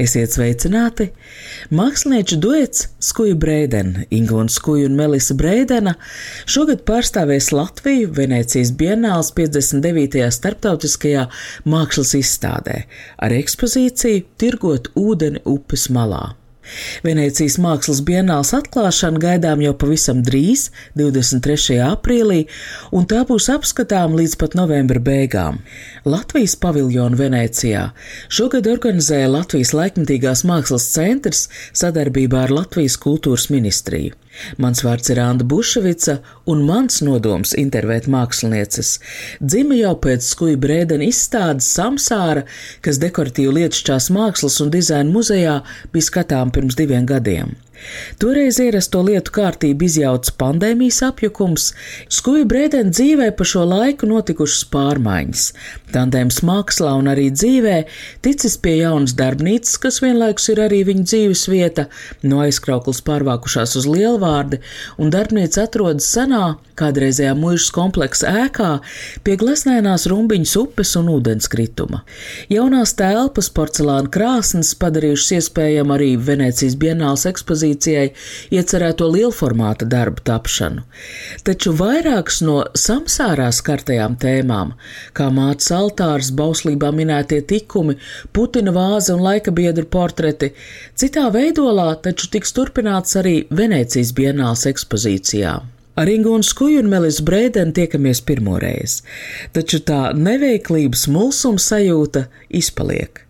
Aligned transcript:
Esiet 0.00 0.32
sveicināti! 0.32 1.10
Mākslinieču 1.68 2.38
duets 2.40 2.86
Skuja 3.04 3.36
Breidena, 3.36 4.06
Inga 4.08 4.38
un 4.40 4.48
Skuja 4.48 4.86
un 4.88 4.96
Melisa 4.96 5.36
Breidena 5.36 5.92
šogad 6.48 6.86
pārstāvēs 6.88 7.50
Latviju 7.52 8.08
Venecijas 8.16 8.72
Bienāls 8.72 9.34
59. 9.36 10.24
starptautiskajā 10.32 11.26
mākslas 11.68 12.14
izstādē 12.16 12.86
ar 13.20 13.36
ekspozīciju 13.36 14.24
Tirgot 14.40 14.88
ūdeni 14.96 15.44
upes 15.44 15.90
malā. 15.92 16.30
Venecijas 17.06 17.58
mākslas 17.62 18.02
bienāls 18.06 18.52
atklāšana 18.56 19.20
gaidām 19.22 19.62
jau 19.64 19.74
pavisam 19.78 20.22
drīz, 20.26 20.68
23. 20.98 21.78
aprīlī, 21.86 22.46
un 22.94 23.08
tā 23.10 23.24
būs 23.28 23.48
apskatām 23.52 24.16
līdz 24.18 24.38
pat 24.40 24.56
novembra 24.58 25.02
beigām. 25.02 25.60
Latvijas 26.08 26.56
paviljonu 26.62 27.18
Venecijā 27.18 27.88
šogad 28.32 28.70
organizēja 28.70 29.30
Latvijas 29.32 29.74
laikmatīgās 29.76 30.46
mākslas 30.48 30.88
centrs 30.94 31.48
sadarbībā 31.72 32.46
ar 32.46 32.56
Latvijas 32.62 32.98
kultūras 33.00 33.50
ministriju. 33.52 34.21
Mans 34.62 34.82
vārds 34.84 35.12
ir 35.12 35.20
Anna 35.22 35.44
Buševica, 35.48 36.18
un 36.48 36.64
mans 36.68 37.00
nodoms 37.04 37.54
intervēt 37.58 38.08
mākslinieces 38.12 38.94
dzima 39.40 39.76
jau 39.78 39.94
pēc 40.06 40.26
skuja 40.26 40.60
brēdena 40.60 41.08
izstādes 41.08 41.68
Samsāra, 41.76 42.46
kas 42.84 43.00
dekoratīvu 43.02 43.56
lietušķās 43.58 44.10
mākslas 44.14 44.60
un 44.64 44.72
dizaina 44.72 45.10
muzejā 45.12 45.58
bija 45.92 46.08
skatām 46.08 46.54
pirms 46.54 46.78
diviem 46.78 47.08
gadiem. 47.08 47.56
Toreiz 48.22 48.58
ierasto 48.62 49.02
lietu 49.06 49.32
kārtību 49.34 49.86
izjauca 49.88 50.34
pandēmijas 50.40 51.00
apjukums, 51.08 51.70
skuja 52.12 52.46
brēdena 52.48 52.92
dzīvē 52.94 53.30
pa 53.38 53.46
šo 53.48 53.64
laiku 53.68 54.08
notikušas 54.10 54.66
pārmaiņas. 54.72 55.46
Tandēms 55.92 56.40
mākslā 56.46 56.94
un 57.00 57.10
arī 57.12 57.28
dzīvē 57.34 57.76
ticis 58.24 58.56
pie 58.62 58.78
jaunas 58.78 59.16
darbnīcas, 59.18 59.78
kas 59.82 60.00
vienlaikus 60.04 60.48
ir 60.52 60.62
arī 60.64 60.82
viņa 60.88 61.06
dzīves 61.08 61.44
vieta, 61.52 61.88
no 62.22 62.40
aizkrauklis 62.44 63.02
pārvākušās 63.06 63.76
uz 63.80 63.88
lielvārdi, 63.90 64.62
un 65.02 65.12
darbnīca 65.12 65.66
atrodas 65.66 66.08
senā, 66.14 66.56
kādreizējā 66.78 67.34
muižas 67.38 67.70
kompleksa 67.74 68.32
ēkā, 68.46 68.70
pie 69.24 69.36
glesnēnās 69.40 70.06
rumbiņas 70.10 70.54
upes 70.62 70.94
un 71.00 71.10
ūdenskrituma. 71.12 72.02
Jaunās 72.52 72.94
telpas 72.98 73.50
porcelāna 73.52 74.10
krāsnes 74.12 74.72
padarījušas 74.80 75.36
iespējama 75.38 75.98
arī 75.98 76.12
Venecijas 76.16 76.78
bienāls 76.80 77.26
ekspozīcijai 77.72 78.12
iecerēto 78.52 79.08
lielformāta 79.10 79.86
darbu 79.86 80.22
tapšanu. 80.24 80.82
Taču 81.44 81.72
vairākas 81.72 82.42
no 82.42 82.64
samsārā 82.74 83.50
skartajām 83.52 84.16
tēmām, 84.16 84.74
kā 85.12 85.30
mātes 85.30 85.70
altārs, 85.72 86.32
bauslībā 86.32 86.92
minētie 86.92 87.42
tikumi, 87.42 87.96
Putina 88.32 88.72
vāze 88.72 89.12
un 89.14 89.22
laika 89.22 89.50
biedru 89.50 89.86
portreti, 89.86 90.52
citā 90.96 91.30
veidolā 91.32 91.96
taču 92.02 92.28
tiks 92.30 92.52
turpināts 92.52 93.16
arī 93.16 93.46
Venecijas 93.50 94.12
bienāls 94.12 94.66
ekspozīcijā. 94.66 95.60
Ar 95.94 96.08
Ingūnu 96.08 96.42
Skuju 96.42 96.80
un 96.80 96.88
Melisu 96.88 97.22
Brēdenu 97.22 97.74
tiekamies 97.76 98.22
pirmoreiz, 98.24 99.02
taču 99.52 99.82
tā 99.84 100.14
neveiklības 100.16 101.04
mulsuma 101.12 101.60
sajūta 101.60 102.28
izpaliek. 102.48 103.26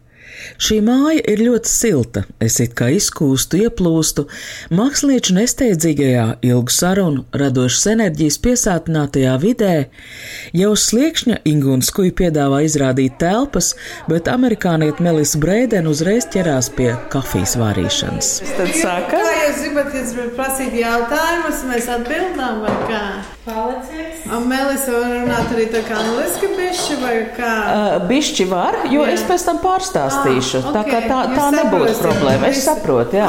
Šī 0.62 0.78
māja 0.84 1.22
ir 1.32 1.42
ļoti 1.46 1.70
silta, 1.70 2.24
es 2.42 2.58
it 2.62 2.74
kā 2.78 2.90
izkūstu, 2.94 3.60
ieplūstu, 3.66 4.26
mākslinieču 4.74 5.36
nesteidzīgajā, 5.36 6.26
ilgu 6.48 6.72
sarunu, 6.72 7.24
radošas 7.36 7.88
enerģijas 7.94 8.38
piesātinātajā 8.44 9.34
vidē. 9.42 9.74
Jau 10.56 10.72
sliekšņa 10.78 11.42
Ingūna 11.48 11.86
Skuja 11.86 12.14
piedāvā 12.22 12.62
izrādīt 12.66 13.18
telpas, 13.22 13.72
bet 14.10 14.30
amerikāniet 14.32 15.02
Melisa 15.04 15.40
Brēdena 15.42 15.90
uzreiz 15.92 16.28
ķerās 16.32 16.70
pie 16.76 16.92
kafijas 17.12 17.56
vārīšanas. 17.60 18.32
Tad 18.56 18.74
sākam. 18.78 19.22
Kā 19.22 19.36
jūs 19.46 19.62
gribat, 19.66 19.94
jūs 19.96 20.16
gribat 20.16 20.34
prasīt 20.38 20.78
jautājumus, 20.80 21.64
mēs 21.70 21.88
atbildām 21.98 22.62
vai 22.66 22.76
kā? 22.88 23.04
Palicies. 23.42 24.22
Un 24.30 24.44
Melisa 24.46 24.92
var 24.94 25.08
runāt 25.16 25.48
arī 25.50 25.64
tā 25.72 25.80
kā 25.82 25.96
angliski 25.98 26.50
bišķi 26.54 26.98
vai 27.02 27.14
kā? 27.34 27.52
Uh, 27.72 28.04
bišķi 28.06 28.46
var, 28.52 28.78
jo 28.92 29.02
Jā. 29.02 29.16
es 29.16 29.24
pēc 29.26 29.46
tam 29.48 29.58
pārstāstīšu. 30.32 30.62
Ah, 30.62 30.72
Tā 30.72 30.82
kā 30.86 30.98
okay. 30.98 31.08
tā, 31.08 31.20
tā 31.36 31.46
nebūs 31.54 32.00
problēma. 32.02 32.48
Es 32.50 32.62
saprotu, 32.66 33.18
jā. 33.18 33.28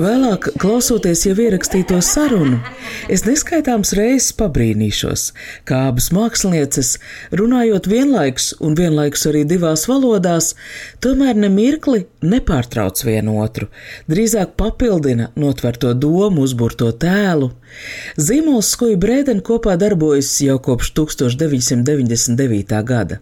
Vēlāk, 0.00 0.50
klausoties 0.60 1.24
jau 1.26 1.36
ierakstīto 1.44 2.00
sarunu, 2.04 2.60
es 3.12 3.24
neskaitāms 3.26 3.94
reizes 3.96 4.32
pabrīnīšos, 4.38 5.30
kā 5.68 5.86
abas 5.90 6.10
mākslinieces, 6.16 6.96
runājot 7.36 7.88
vienlaikus 7.90 8.52
un 8.60 8.76
vienlaikus 8.78 9.26
arī 9.30 9.44
divās 9.48 9.86
valodās, 9.90 10.54
tomēr 11.04 11.38
nemirkli 11.38 12.06
nepārtrauc 12.24 13.04
vienu 13.06 13.38
otru, 13.44 13.70
drīzāk 14.10 14.56
papildina 14.60 15.30
notverto 15.40 15.94
domu, 15.94 16.44
uzburto 16.46 16.90
tēlu. 16.92 17.52
Zīmols 18.18 18.72
Skuja 18.74 18.98
Brēden 19.00 19.40
kopā 19.46 19.76
darbojas 19.78 20.32
jau 20.42 20.58
kopš 20.62 20.90
1999. 20.98 22.49
Gada. 22.86 23.20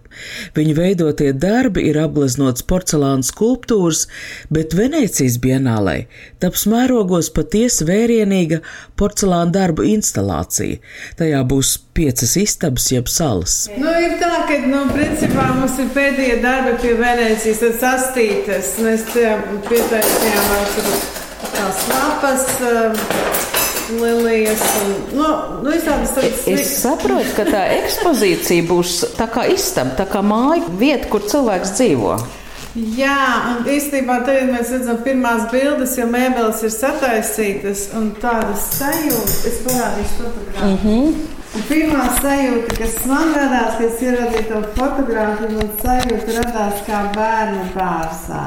Viņa 0.57 0.75
veidotie 0.77 1.33
darbi 1.33 1.85
ir 1.91 1.99
apgleznots 2.03 2.65
porcelāna 2.69 3.27
skulptūras, 3.27 4.07
bet 4.53 4.77
Venecijas 4.79 5.39
bienālē 5.43 6.07
taps 6.43 6.67
mērogos 6.71 7.31
patiesi 7.35 7.87
vērienīga 7.89 8.61
porcelāna 8.99 9.53
darbu 9.55 9.87
instalācija. 9.89 10.81
Tajā 11.19 11.43
būs 11.51 11.77
piecas 11.99 12.37
istabas 12.41 12.89
jeb 12.93 13.11
salas. 13.11 13.59
Nu, 13.77 13.91
ir 13.91 14.19
tā, 14.23 14.33
ka, 14.49 14.59
nu, 14.71 14.85
principā 14.95 15.51
mums 15.59 15.79
ir 15.83 15.93
pēdējie 15.97 16.41
darbi 16.45 16.77
pie 16.83 16.97
Venecijas, 16.99 17.63
tad 17.65 17.79
sastītas. 17.83 18.75
Mēs 18.85 19.07
vēl 20.55 20.69
tur 20.77 20.91
tās 21.55 21.87
lapas, 21.93 22.51
um, 22.73 23.58
lilijas 23.91 24.65
un, 24.83 24.91
nu, 25.19 25.29
nu 25.65 25.73
visādas 25.73 26.13
tādas. 26.17 26.43
Es 26.51 26.75
saprotu, 26.83 27.31
ka 27.37 27.47
tā 27.49 27.63
ekspozīcija 27.79 28.67
būs 28.69 28.99
tā 29.19 29.29
kā 29.33 29.47
istaba, 29.53 29.97
tā 29.99 30.09
kā 30.11 30.23
māja, 30.25 30.67
vieta, 30.81 31.09
kur 31.13 31.25
cilvēks 31.29 31.75
dzīvo. 31.79 32.19
Jā, 32.79 33.23
un 33.51 33.67
īstenībā 33.73 34.21
tagad 34.27 34.53
mēs 34.53 34.71
redzam 34.75 35.01
pirmās 35.03 35.49
bildes, 35.51 35.97
jo 35.99 36.05
mēbeles 36.11 36.61
ir 36.63 36.73
sataisītas 36.75 37.89
un 37.99 38.13
tādas 38.23 38.69
sajūtas. 38.77 39.41
Es 39.49 39.59
parādīšu 39.65 40.21
fotogrāfiju. 40.21 40.69
Mm 40.69 40.79
-hmm. 40.85 41.37
Pirmā 41.69 42.05
sajūta, 42.21 42.77
kas 42.77 42.95
man 43.09 43.33
radās, 43.35 43.79
kad 43.79 43.87
es 43.87 44.03
ieraudzīju 44.05 44.49
to 44.49 44.63
fotogrāfiju, 44.77 45.51
man 45.57 45.71
sajūta 45.83 46.43
radās 46.43 46.83
kā 46.87 47.01
bērnu 47.17 47.65
dārzā. 47.75 48.45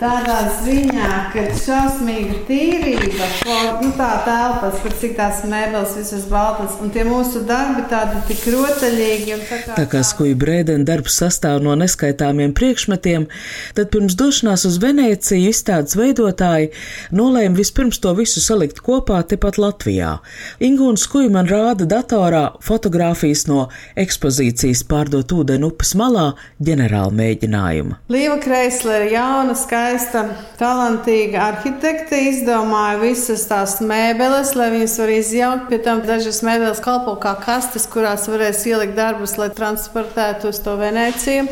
Tādā 0.00 0.36
ziņā, 0.64 1.08
ka 1.28 1.42
šausmīga 1.60 2.38
tīrība, 2.48 3.26
for- 3.42 3.82
nu, 3.84 3.90
tā 3.98 4.06
telpas, 4.24 4.78
par 4.80 4.92
cik 4.96 5.10
tās 5.18 5.42
mēbeles 5.44 5.92
visas 5.98 6.22
baltas, 6.30 6.78
un 6.80 6.88
tie 6.94 7.02
mūsu 7.04 7.42
darbi 7.44 7.82
tādi 7.90 8.22
tik 8.30 8.46
rotaļīgi. 8.54 9.34
un 9.34 9.40
tā 9.40 9.58
kā- 9.66 9.74
Tā 9.76 9.84
kā 9.86 10.00
skuja 10.02 10.34
brēdena 10.34 10.86
darbs 10.86 11.20
sastāv 11.20 11.60
no 11.60 11.74
neskaitāmiem 11.76 12.54
priekšmetiem, 12.54 13.26
tad 13.74 13.90
pirms 13.90 14.14
došanās 14.16 14.64
uz 14.64 14.78
Venēciju 14.78 15.50
izstādes 15.52 15.94
veidotāji 15.94 16.70
nolēma 17.12 17.54
vispirms 17.56 18.00
to 18.00 18.14
visu 18.14 18.40
salikt 18.40 18.80
kopā 18.80 19.22
tepat 19.28 19.58
Latvijā. 19.58 20.20
Ingūna 20.62 20.96
skuja 20.96 21.30
man 21.30 21.46
rāda 21.46 21.84
datorā 21.84 22.56
fotogrāfijas 22.62 23.46
no 23.48 23.68
ekspozīcijas 23.98 24.82
pārdot 24.82 25.28
ūdeni 25.28 25.64
upes 25.68 25.92
malā 25.94 26.32
ģenerāla 26.62 27.12
mēģinājuma. 27.12 27.96
Līva 28.08 28.40
Kreislere, 28.40 29.10
jauna, 29.12 29.54
skaista, 29.90 30.22
talantīga 30.58 31.40
arhitekte, 31.48 32.14
izdomāja 32.30 33.00
visas 33.00 33.42
tās 33.50 33.80
mēbeles, 33.82 34.52
lai 34.54 34.68
viņas 34.70 34.94
var 35.00 35.10
izjaukt. 35.10 35.66
Pie 35.70 35.80
tam 35.82 36.02
dažas 36.06 36.42
mēbeles 36.46 36.78
kalpo 36.84 37.16
kā 37.18 37.32
kastes, 37.42 37.88
kurās 37.90 38.28
varēs 38.30 38.62
ielikt 38.70 38.94
darbus, 38.94 39.34
lai 39.40 39.48
transportētu 39.50 40.52
uz 40.52 40.60
to 40.62 40.76
Venēciju. 40.78 41.48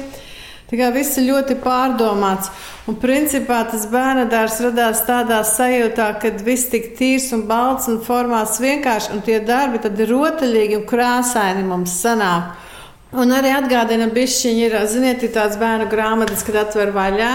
Tā 0.68 0.78
kā 0.78 0.90
viss 0.94 1.18
ir 1.18 1.26
ļoti 1.32 1.56
pārdomāts. 1.64 2.52
Un 2.86 3.00
principā 3.02 3.64
tas 3.72 3.88
bērnadārs 3.90 4.60
radās 4.68 5.02
tādā 5.08 5.40
sajūtā, 5.42 6.12
ka 6.22 6.30
viss 6.44 6.70
tik 6.70 6.92
tīrs 6.98 7.32
un 7.34 7.46
balts 7.48 7.88
un 7.90 7.98
formāts 8.04 8.60
vienkārši, 8.62 9.16
un 9.16 9.24
tie 9.24 9.40
darbi 9.42 9.80
tad 9.82 9.98
ir 9.98 10.12
rotaļīgi 10.12 10.78
un 10.78 10.86
krāsaini 10.86 11.64
mums 11.66 11.96
sanāk. 12.04 12.54
Un 13.18 13.32
arī 13.32 13.50
atgādina, 13.56 14.06
bišķiņi 14.12 14.68
ir, 14.68 14.78
ziniet, 14.92 15.24
ir 15.24 15.32
tāds 15.34 15.56
bērnu 15.58 15.88
grāmatas, 15.90 16.44
kad 16.46 16.60
atver 16.68 16.92
vaļā. 16.94 17.34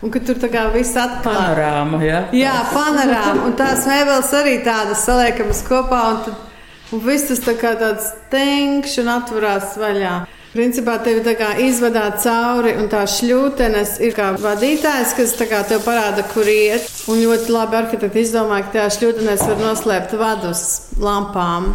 Un 0.00 0.12
ka 0.12 0.20
tur 0.24 0.38
tā 0.40 0.48
kā 0.48 0.64
viss 0.72 0.96
atklāts. 0.96 1.28
Panorāma, 1.28 1.98
ja? 2.00 2.20
Jā, 2.32 2.54
panorāma. 2.72 3.44
Un 3.48 3.56
tās 3.58 3.84
mēbeles 3.88 4.30
arī 4.38 4.54
tādas 4.64 5.02
saliekamas 5.04 5.60
kopā. 5.66 6.04
Un 6.14 6.22
tad 6.24 6.46
un 6.94 7.02
viss 7.04 7.28
tas 7.28 7.42
tā 7.44 7.54
kā 7.60 7.74
tāds 7.78 8.08
tenkšs 8.32 9.00
un 9.02 9.10
atverās 9.18 9.74
vaļā. 9.80 10.14
Principā 10.50 10.96
tevi 11.04 11.20
tā 11.22 11.36
kā 11.38 11.52
izvadā 11.62 12.08
cauri, 12.18 12.72
un 12.80 12.88
tā 12.90 13.04
šļūtenes 13.06 14.00
ir 14.02 14.16
kā 14.16 14.32
vadītājs, 14.40 15.12
kas 15.14 15.36
tā 15.38 15.46
kā 15.46 15.60
tev 15.68 15.84
parāda, 15.84 16.24
kur 16.32 16.48
iet. 16.50 16.88
Un 17.06 17.20
ļoti 17.22 17.54
labi 17.54 17.78
arhitekti 17.78 18.24
izdomāja, 18.24 18.66
ka 18.66 18.74
tajā 18.78 18.88
šļūtenēs 18.96 19.46
var 19.46 19.62
noslēpt 19.62 20.16
vadus 20.18 20.64
lampām. 20.98 21.70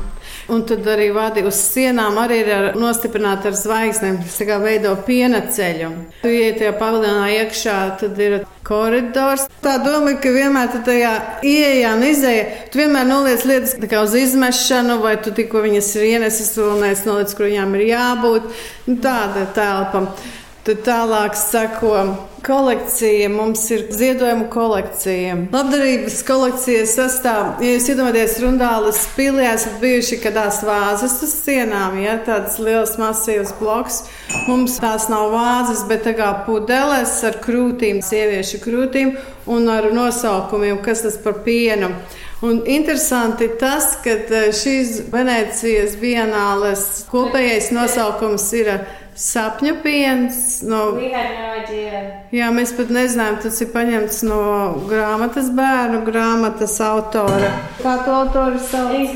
Un 0.46 0.62
tad 0.70 0.86
arī 0.86 1.08
vadi 1.10 1.42
uz 1.48 1.58
sienām 1.58 2.20
arī 2.22 2.36
ir 2.44 2.68
nostiprināti 2.78 3.50
ar 3.50 3.56
zvaigznēm. 3.58 4.20
Tas 4.22 4.38
kā 4.46 4.60
veido 4.62 4.92
piena 5.08 5.42
ceļu. 5.50 5.90
Tu 6.22 6.34
ieiet 6.36 6.60
tajā 6.62 6.76
paviljonā 6.78 7.32
iekšā, 7.40 7.78
tad 8.02 8.22
ir 8.22 8.38
koridors. 8.66 9.48
Tā 9.66 9.80
doma 9.82 10.14
ir, 10.14 10.20
ka 10.22 10.34
vienmēr 10.36 10.78
tajā 10.86 11.16
ieejā 11.42 11.96
un 11.98 12.06
izējā 12.12 12.46
tu 12.70 12.82
vienmēr 12.84 13.10
noliec 13.10 13.46
lietas 13.50 13.76
uz 14.04 14.16
izmešanu, 14.22 15.00
vai 15.02 15.18
tu 15.26 15.34
tikko 15.34 15.66
viņas 15.66 15.92
ir 15.98 16.10
ienesis 16.14 16.54
un 16.62 16.86
noliec, 16.86 17.34
kur 17.34 17.50
viņām 17.50 17.78
ir 17.80 17.88
jābūt. 17.90 18.50
Nu, 18.86 19.00
tāda 19.02 19.48
telpa. 19.58 20.06
Tad 20.66 20.80
tālāk 20.82 21.36
sako 21.38 21.92
kolekcija, 22.42 23.28
mums 23.30 23.68
ir 23.70 23.84
ziedojuma 23.94 24.48
kolekcija. 24.50 25.36
Labdarības 25.54 26.24
kolekcija 26.26 26.88
sastāv, 26.90 27.62
ja 27.62 27.76
jūs 27.76 27.92
iedomājaties, 27.94 28.40
rundālas 28.42 29.04
pilī 29.14 29.46
esat 29.46 29.78
bijuši 29.84 30.18
kādās 30.24 30.64
vāzes 30.66 31.20
uz 31.22 31.36
sienām, 31.44 32.00
ja 32.02 32.18
tāds 32.26 32.58
liels 32.58 32.96
masīvs 32.98 33.54
bloks. 33.60 34.02
Mums 34.50 34.80
tās 34.82 35.06
nav 35.14 35.30
vāzes, 35.38 35.86
bet 35.86 36.02
tā 36.10 36.16
kā 36.18 36.34
pudeles 36.50 37.14
ar 37.30 37.38
krūtīm, 37.46 38.02
sieviešu 38.02 38.64
krūtīm 38.66 39.14
un 39.46 39.70
ar 39.70 39.92
nosaukumiem, 39.94 40.82
kas 40.82 41.06
tas 41.06 41.22
par 41.22 41.44
pienu. 41.46 41.94
Un 42.46 42.64
interesanti 42.66 43.48
tas, 43.62 43.94
ka 44.04 44.18
eh, 44.18 44.50
šīs 44.54 45.06
Venecijas 45.14 45.96
bienāles 46.02 47.06
kopējais 47.14 47.70
nosaukums 47.74 48.50
ir 48.58 48.74
sapņu 49.16 49.78
piens. 49.84 50.60
No, 50.68 50.82
no 51.00 51.00
jā, 52.36 52.52
mēs 52.56 52.76
pat 52.76 52.92
nezinājām, 52.94 53.40
tas 53.46 53.62
ir 53.64 53.72
paņemts 53.74 54.22
no 54.28 54.42
grāmatas 54.90 55.50
bērnu 55.56 56.04
grāmatas 56.08 56.78
autora. 56.84 57.52
Kā 57.82 57.98
to 58.06 58.16
autoru 58.20 58.62
sauc? 58.62 59.16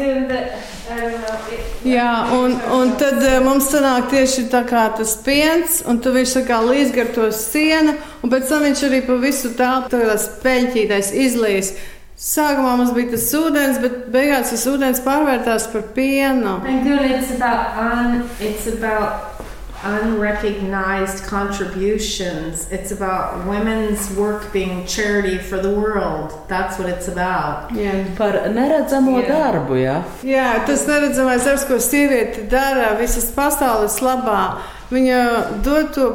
Jā, 1.85 2.09
un, 2.33 2.55
un 2.73 2.95
tad 2.97 3.21
eh, 3.21 3.37
mums 3.45 3.67
sanāk 3.69 4.09
tieši 4.09 4.47
tā 4.49 4.63
kā 4.67 4.87
tas 4.97 5.13
piens, 5.25 5.83
un 5.85 5.99
tu 6.01 6.13
viņš 6.15 6.33
tā 6.39 6.43
kā 6.47 6.57
līdzgar 6.65 7.11
to 7.13 7.29
sienu, 7.35 7.93
un 8.23 8.33
pēc 8.33 8.49
tam 8.49 8.65
viņš 8.65 8.83
arī 8.87 9.03
pa 9.05 9.19
visu 9.21 9.53
telpu 9.59 9.93
tādās 9.93 10.25
peļķītais 10.41 11.13
izlīs. 11.27 11.73
Sākumā 12.19 12.73
mums 12.75 12.91
bija 12.91 13.13
tas 13.13 13.29
ūdens, 13.37 13.77
bet 13.79 14.09
beigās 14.11 14.49
tas 14.51 14.65
ūdens 14.67 14.99
pārvērtās 15.05 15.69
par 15.71 15.85
pienu. 15.95 16.57
And 16.67 16.83
good, 16.83 17.05
it's 17.05 17.31
about, 17.31 17.77
un, 17.79 18.25
it's 18.41 18.67
about 18.67 19.38
unrecognized 19.83 21.23
contributions. 21.25 22.69
It's 22.71 22.91
about 22.91 23.45
women's 23.47 24.09
work 24.15 24.51
being 24.51 24.85
charity 24.85 25.37
for 25.37 25.57
the 25.57 25.69
world. 25.69 26.33
That's 26.47 26.77
what 26.79 26.89
it's 26.89 27.07
about. 27.07 27.71
Jā. 27.71 27.93
Par 28.17 28.33
neredzamo 28.53 29.19
jā. 29.21 29.27
darbu, 29.29 29.79
jā. 29.79 29.95
Jā, 30.23 30.49
tas 30.67 30.85
neredzamais 30.87 31.45
darbs, 31.47 31.65
ko 31.69 31.79
sieviete 31.79 32.47
dara 32.49 32.95
visas 32.99 33.31
pasaules 33.35 33.99
labā. 34.03 34.59
Viņa 34.91 35.23
dod 35.63 35.93
to 35.93 36.11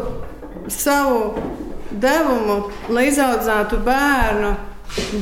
savu 0.69 1.35
devumu, 1.91 2.71
lai 2.91 3.09
izaudzētu 3.11 3.81
bērnu 3.85 4.55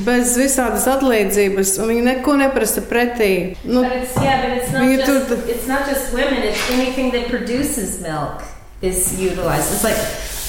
bez 0.07 0.35
visādas 0.37 0.87
atlīdzības, 0.91 1.77
un 1.83 1.93
viņi 1.93 2.05
neko 2.09 2.37
neprasa 2.41 2.85
pretī. 2.89 3.57
Nu, 3.65 3.85
it's, 3.87 4.17
yeah, 4.21 4.45
viņi 4.73 4.99
just, 5.01 5.29
tur 5.29 5.47
it's 5.49 5.69
not 5.69 5.89
just 5.89 6.13
women, 6.13 6.43
it's 6.43 6.71
anything 6.71 7.13
that 7.13 7.29
produces 7.29 8.01
milk 8.01 8.43
is 8.83 9.21
utilized. 9.21 9.73
It's 9.73 9.85
like 9.85 9.99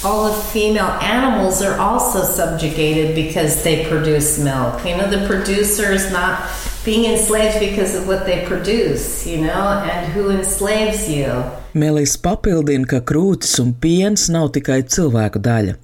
all 0.03 0.27
the 0.27 0.35
female 0.51 0.91
animals 0.99 1.61
are 1.61 1.79
also 1.79 2.23
subjugated 2.23 3.15
because 3.15 3.63
they 3.63 3.85
produce 3.85 4.37
milk. 4.37 4.85
You 4.85 4.97
know, 4.97 5.09
the 5.09 5.25
producer 5.27 5.91
is 5.91 6.11
not 6.11 6.43
being 6.85 7.05
enslaved 7.05 7.59
because 7.59 7.95
of 7.95 8.07
what 8.07 8.25
they 8.25 8.45
produce, 8.45 9.25
you 9.25 9.37
know, 9.37 9.81
and 9.91 10.11
who 10.13 10.29
enslaves 10.29 11.09
you. 11.09 11.27
Melis 11.73 12.17
papildina, 12.17 12.85
ka 12.85 12.99
krūtis 12.99 13.55
un 13.63 13.71
piens 13.73 14.27
nav 14.29 14.51
tikai 14.57 14.83
cilvēku 14.95 15.41
daļa. 15.47 15.77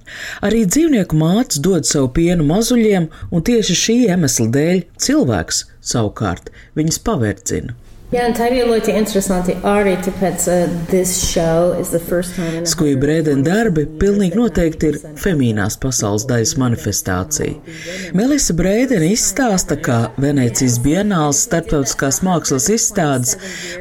Arī 0.46 0.62
dzīvnieku 0.68 1.16
mātes 1.18 1.58
dod 1.64 1.88
savu 1.88 2.12
pienu 2.20 2.46
mazuļiem, 2.46 3.08
un 3.32 3.46
tieši 3.48 3.78
šī 3.84 3.96
iemesla 4.10 4.50
dēļ 4.54 4.82
cilvēks 5.06 5.64
savukārt 5.92 6.52
viņus 6.78 7.00
paverdzina. 7.08 7.74
Uh. 12.40 12.64
Skuja 12.66 12.96
Brēdena 12.98 13.44
darbi 13.46 13.84
pilnīgi 14.00 14.34
noteikti 14.34 14.88
ir 14.90 14.96
femīnās 15.22 15.76
pasaules 15.78 16.24
daļas 16.26 16.56
manifestācija. 16.58 17.54
Melisa 18.18 18.56
Brēdena 18.58 19.06
izstāsta, 19.14 19.76
ka 19.78 19.98
Venecijas 20.18 20.80
bienāls 20.82 21.44
starptautiskās 21.46 22.18
mākslas 22.26 22.66
izstādes 22.74 23.36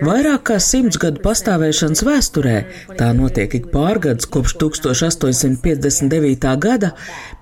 vairāk 0.06 0.46
kā 0.52 0.60
simts 0.62 1.02
gadu 1.02 1.26
pastāvēšanas 1.26 2.06
vēsturē, 2.06 2.56
tā 3.02 3.10
notiek 3.18 3.58
ik 3.58 3.72
pārgads 3.74 4.30
kopš 4.30 4.60
1859. 4.62 6.54
gada, 6.68 6.94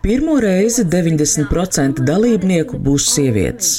pirmo 0.07 0.39
reizi 0.39 0.87
90% 0.87 1.99
dalībnieku 2.07 2.79
būs 2.79 3.11
sievietes. 3.11 3.75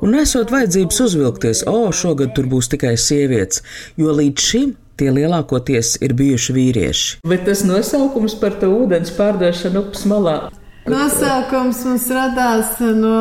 Un 0.00 0.16
nesot 0.16 0.48
vajadzības 0.54 1.04
uzvilkties, 1.04 1.64
o, 1.68 1.92
šogad 1.92 2.32
tur 2.32 2.45
būs 2.50 2.70
tikai 2.72 2.96
sievietes, 3.00 3.62
jo 4.00 4.14
līdz 4.14 4.50
šim 4.50 4.74
tie 4.96 5.10
lielākoties 5.12 5.96
ir 6.04 6.14
bijuši 6.16 6.56
vīrieši. 6.56 7.18
Bet 7.28 7.44
tas 7.48 7.64
nosaukums 7.68 8.38
par 8.40 8.56
to 8.60 8.70
ūdens 8.78 9.12
pārdošanu 9.16 9.84
upes 9.84 10.06
malā. 10.08 10.38
Nosaukums 10.86 11.82
mums 11.82 12.06
radās 12.14 12.76
no 12.78 13.16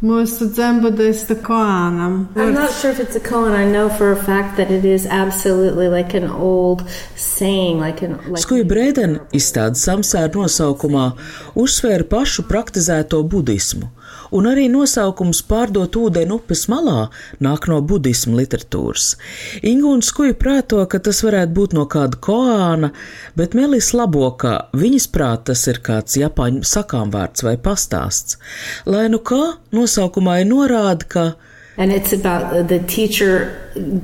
mūsu 0.00 0.48
dzembudista 0.54 1.36
koānam. 1.44 2.28
I'm 2.34 2.54
not 2.54 2.72
sure 2.72 2.90
if 2.90 3.00
it's 3.00 3.16
a 3.16 3.20
koan. 3.20 3.52
I 3.52 3.66
know 3.68 3.90
for 3.90 4.12
a 4.12 4.16
fact 4.16 4.56
that 4.56 4.70
it 4.70 4.84
is 4.84 5.06
absolutely 5.06 5.88
like 5.88 6.14
an 6.14 6.30
old 6.30 6.88
saying. 7.16 7.78
Like 7.78 8.00
an, 8.02 8.16
like 8.26 8.40
Skuja 8.40 8.64
Brēden 8.64 9.18
izstāda 9.36 9.76
samsēra 9.76 10.32
nosaukumā 10.32 11.10
uzsvēra 11.60 12.08
pašu 12.08 12.48
praktizēto 12.48 13.20
budismu 13.28 13.92
un 14.36 14.48
arī 14.50 14.68
nosaukums 14.72 15.42
pārdot 15.50 15.96
ūdeni 15.98 16.36
upes 16.36 16.66
malā 16.72 17.08
nāk 17.42 17.68
no 17.70 17.80
budismu 17.82 18.38
literatūras. 18.38 19.14
Ingūns 19.66 20.10
Skuja 20.10 20.34
prāto, 20.38 20.80
ka 20.90 20.98
tas 20.98 21.22
varētu 21.26 21.54
būt 21.56 21.76
no 21.78 21.86
kāda 21.90 22.18
koāna, 22.22 22.92
bet 23.38 23.54
Melis 23.58 23.92
labo, 23.94 24.26
ka 24.40 24.70
viņas 24.76 25.10
prāt 25.14 25.46
tas 25.50 25.66
ir 25.70 25.82
kāds 25.86 26.18
japāņu 26.20 26.64
sakāmvārds 26.66 27.46
vai 27.46 27.56
pastāsts. 27.60 28.40
Lai 28.86 29.06
nu 29.12 29.22
kā, 29.22 29.42
nosaukumā 29.74 30.40
ir 30.42 30.50
norāda, 30.50 31.06
ka 31.14 31.24
And 31.76 31.92
it's 31.92 32.12
about 32.12 32.68
the 32.68 32.80
teacher 32.80 33.56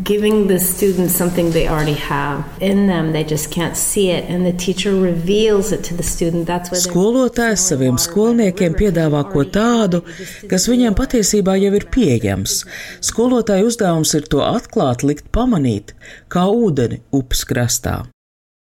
giving 0.02 0.46
the 0.46 0.58
students 0.58 1.14
something 1.14 1.50
they 1.50 1.68
already 1.68 1.94
have 1.94 2.46
in 2.61 2.87
them. 2.87 3.12
They 3.12 3.25
just 3.25 3.50
can't 3.50 3.76
see 3.76 4.11
it. 4.11 4.25
And 4.30 4.46
the 4.46 4.52
teacher 4.52 4.94
reveals 4.94 5.73
it 5.73 5.82
to 5.85 5.94
the 5.94 6.02
student. 6.02 6.46
That's 6.46 6.70
why 6.70 6.78
Skolotājs 6.78 7.66
saviem 7.66 7.99
skolniekiem 7.99 8.78
piedāvā 8.78 9.26
ko 9.32 9.44
tādu, 9.44 10.04
kas 10.49 10.68
viņiem 10.70 10.96
patiesībā 10.96 11.58
jau 11.61 11.75
ir 11.75 11.88
pieejams. 11.90 12.62
Skolotāja 13.04 13.66
uzdevums 13.66 14.14
ir 14.14 14.30
to 14.30 14.44
atklāt, 14.46 15.02
likt 15.02 15.32
pamanīt, 15.35 15.96
kā 16.32 16.46
ūdeni 16.46 17.02
upes 17.12 17.44
krastā. 17.44 18.04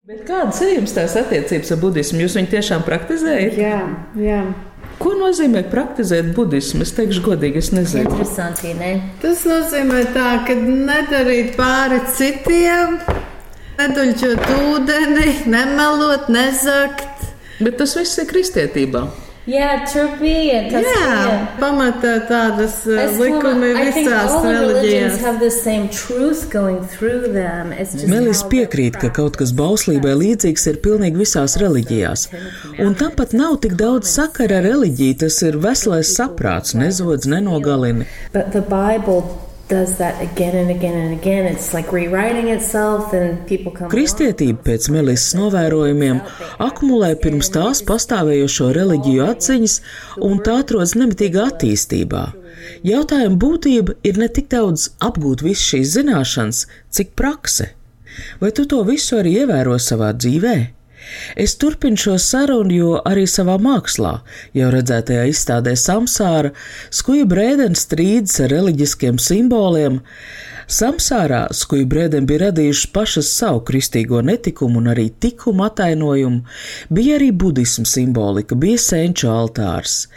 Bet 0.07 0.25
kādas 0.27 0.57
ir 0.63 0.77
jums 0.79 0.91
tās 0.95 1.13
attiecības 1.15 1.69
ar 1.75 1.77
budismu? 1.79 2.24
Jūs 2.25 2.33
viņu 2.36 2.50
tiešām 2.51 2.81
praktizējat? 2.88 3.60
Jā, 3.60 3.77
jā. 4.19 4.41
Ko 5.03 5.12
nozīmē 5.19 5.65
praktizēt 5.67 6.29
budismu? 6.38 6.86
Es 6.86 6.93
teikšu, 6.95 7.25
godīgi, 7.25 7.60
es 7.60 7.74
nezinu. 7.75 8.07
Interesanti, 8.07 8.72
ne? 8.77 8.93
Tas 9.19 9.41
nozīmē 9.48 10.05
tā, 10.15 10.29
ka 10.48 10.55
nedarīt 10.55 11.57
pāri 11.57 12.00
citiem, 12.15 12.95
neduļķot 13.81 14.48
ūdeni, 14.62 15.27
nemelot, 15.51 16.31
nezakt. 16.31 17.27
Bet 17.60 17.75
tas 17.81 17.98
viss 18.00 18.22
ir 18.24 18.31
kristietībā. 18.31 19.03
Jā, 19.44 19.74
turbija. 19.92 20.62
Jā, 20.72 21.32
pamatā 21.60 22.14
tādas 22.30 22.78
uh, 22.88 23.02
likumi 23.20 23.74
visās 23.76 24.38
reliģijās. 24.46 25.18
Melis 28.08 28.46
piekrīt, 28.48 28.96
ka 29.02 29.12
kaut 29.12 29.36
kas 29.42 29.52
bauslībai 29.58 30.16
līdzīgs 30.22 30.68
ir 30.72 30.80
pilnīgi 30.86 31.26
visās 31.26 31.58
reliģijās. 31.60 32.30
Un 32.80 32.96
tam 33.00 33.12
pat 33.20 33.36
nav 33.36 33.60
tik 33.66 33.76
daudz 33.80 34.16
sakara 34.16 34.62
ar 34.62 34.70
reliģiju, 34.70 35.20
tas 35.26 35.42
ir 35.44 35.60
veselais 35.64 36.16
saprāts, 36.16 36.78
nezodz, 36.80 37.28
nenogalina. 37.28 38.08
Kristietība 43.93 44.60
pēc 44.67 44.89
Melisas 44.91 45.38
novērojumiem 45.39 46.20
akumulē 46.65 47.13
pirms 47.24 47.51
tās 47.53 47.82
pastāvējošo 47.88 48.70
reliģiju 48.75 49.24
atziņas, 49.29 49.77
un 50.27 50.43
tā 50.43 50.60
atrodas 50.65 50.98
nemitīgā 51.00 51.48
attīstībā. 51.53 52.25
Jautājuma 52.88 53.39
būtība 53.39 53.96
ir 54.03 54.20
ne 54.20 54.27
tik 54.36 54.51
daudz 54.51 54.89
apgūt 55.03 55.46
visas 55.48 55.65
šīs 55.72 55.96
zināšanas, 55.96 56.65
cik 56.93 57.15
prakse. 57.20 57.72
Vai 58.43 58.51
tu 58.51 58.67
to 58.70 58.84
visu 58.88 59.17
arī 59.22 59.39
ievēro 59.43 59.79
savā 59.82 60.12
dzīvē? 60.13 60.58
Es 61.36 61.58
turpinu 61.60 62.00
šo 62.00 62.17
sarunu, 62.22 62.74
jo 62.74 62.93
arī 63.05 63.25
savā 63.29 63.58
mākslā, 63.62 64.15
jau 64.58 64.72
redzētajā 64.74 65.27
izstādē 65.32 65.75
Samsāra, 65.79 66.53
skuja 66.93 67.27
brēdens 67.29 67.86
strīdas 67.88 68.39
ar 68.43 68.53
reliģiskiem 68.53 69.20
simboliem. 69.22 70.01
Samsārā 70.74 71.41
skuja 71.53 71.86
brēdeni 71.89 72.27
bija 72.29 72.46
radījuši 72.46 72.89
pašas 72.96 73.29
savu 73.36 73.62
kristīgo 73.67 74.22
netikumu 74.24 74.79
un 74.79 74.89
arī 74.93 75.10
tikumu 75.12 75.65
atainojumu, 75.67 76.43
bija 76.93 77.17
arī 77.20 77.32
budismu 77.36 77.86
simbolika, 77.89 78.55
bija 78.55 78.79
senču 78.79 79.29
altārs. 79.34 80.08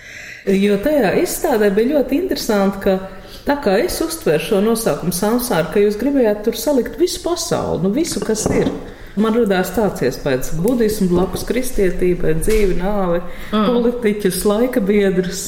Jo 0.47 0.79
tajā 0.83 1.17
izstādē 1.23 1.73
bija 1.75 1.97
ļoti 1.97 2.21
interesanti, 2.23 2.83
ka 2.85 2.99
tā 3.47 3.59
kā 3.65 3.79
es 3.83 3.99
uztveru 4.05 4.45
šo 4.45 4.63
nosaukumu 4.65 5.15
Samsāra, 5.15 5.73
ka 5.73 5.83
jūs 5.83 5.99
gribējāt 6.01 6.45
tur 6.47 6.59
salikt 6.59 7.01
visu 7.01 7.25
pasauli, 7.27 7.83
nu 7.83 7.93
visu, 7.95 8.23
kas 8.23 8.47
ir. 8.55 8.71
Man 9.17 9.33
radās 9.33 9.71
tāds 9.73 10.03
iespējas, 10.05 10.51
ka 10.53 10.65
budismu 10.65 11.09
blakus 11.15 11.47
kristietībai, 11.49 12.35
dzīve, 12.43 12.77
nāve, 12.77 13.23
mm. 13.53 13.65
politiķus, 13.71 14.43
laika 14.45 14.83
biedrus. 14.85 15.47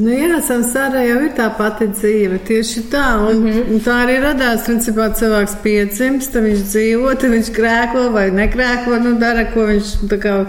Nu, 0.00 0.08
jā, 0.14 0.38
samsārā 0.46 1.02
jau 1.04 1.18
ir 1.26 1.32
tā 1.36 1.50
pati 1.58 1.90
dzīve. 1.90 2.38
Tieši 2.48 2.84
tā. 2.92 3.06
Un, 3.26 3.42
mm 3.42 3.52
-hmm. 3.52 3.72
un 3.74 3.80
tā 3.84 3.96
arī 4.06 4.16
radās. 4.22 4.64
Principā 4.64 5.10
cilvēks 5.20 5.56
piedzimst, 5.62 6.34
viņš 6.34 6.60
dzīvo, 6.72 7.14
tad 7.14 7.30
viņš 7.30 7.50
grēko 7.58 8.10
vai 8.12 8.30
negrēko, 8.30 8.98
nu 9.04 9.18
dara, 9.18 9.44
ko 9.52 9.66
viņš 9.66 9.86
kā, 10.22 10.46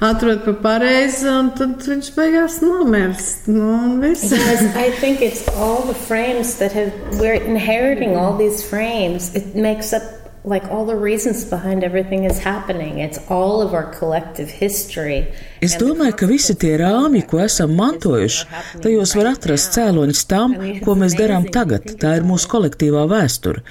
atrod 0.00 0.44
par 0.44 0.54
pareizi, 0.62 1.28
un 1.28 1.50
tad 1.58 1.82
viņš 1.88 2.12
beigās 2.16 2.60
nomirst. 2.62 3.48
Nu, 3.48 4.00
yes, 4.02 4.32
I 4.76 4.90
think 5.00 5.20
it's 5.20 5.48
all 5.58 5.82
the 5.82 5.98
frames 6.08 6.54
that 6.54 6.72
have, 6.72 6.92
we're 7.20 7.42
inheriting 7.42 8.16
all 8.16 8.36
these 8.38 8.62
frames. 8.62 9.34
It 9.34 9.54
makes 9.54 9.92
up 9.92 10.25
like 10.46 10.64
all 10.70 10.86
the 10.86 10.96
reasons 10.96 11.44
behind 11.44 11.82
everything 11.82 12.22
is 12.22 12.38
happening. 12.38 13.00
It's 13.00 13.18
all 13.28 13.60
of 13.60 13.74
our 13.74 13.92
collective 13.92 14.48
history. 14.48 15.34
Es 15.64 15.76
domāju, 15.80 16.12
ka 16.20 16.26
visi 16.28 16.54
tie 16.58 16.74
rāmji, 16.80 17.22
ko 17.30 17.40
esam 17.40 17.72
mantojuši, 17.78 18.46
tajos 18.84 19.14
var 19.16 19.30
atrast 19.32 19.76
cēloņus 19.76 20.22
tam, 20.28 20.54
ko 20.84 20.96
mēs 21.00 21.16
darām 21.16 21.46
tagad. 21.52 21.88
Tā 22.00 22.16
ir 22.18 22.26
mūsu 22.28 22.50
kolektīvā 22.52 23.06
vēsture. 23.10 23.62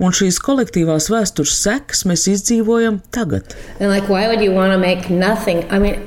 Un 0.00 0.14
šīs 0.16 0.40
kolektīvās 0.44 1.10
vēstures 1.12 1.56
sekas 1.66 2.04
mēs 2.08 2.26
izdzīvojam 2.32 3.02
tagad. 3.14 3.56
Like? 3.80 4.08
I 5.70 5.78
mean, 5.78 6.00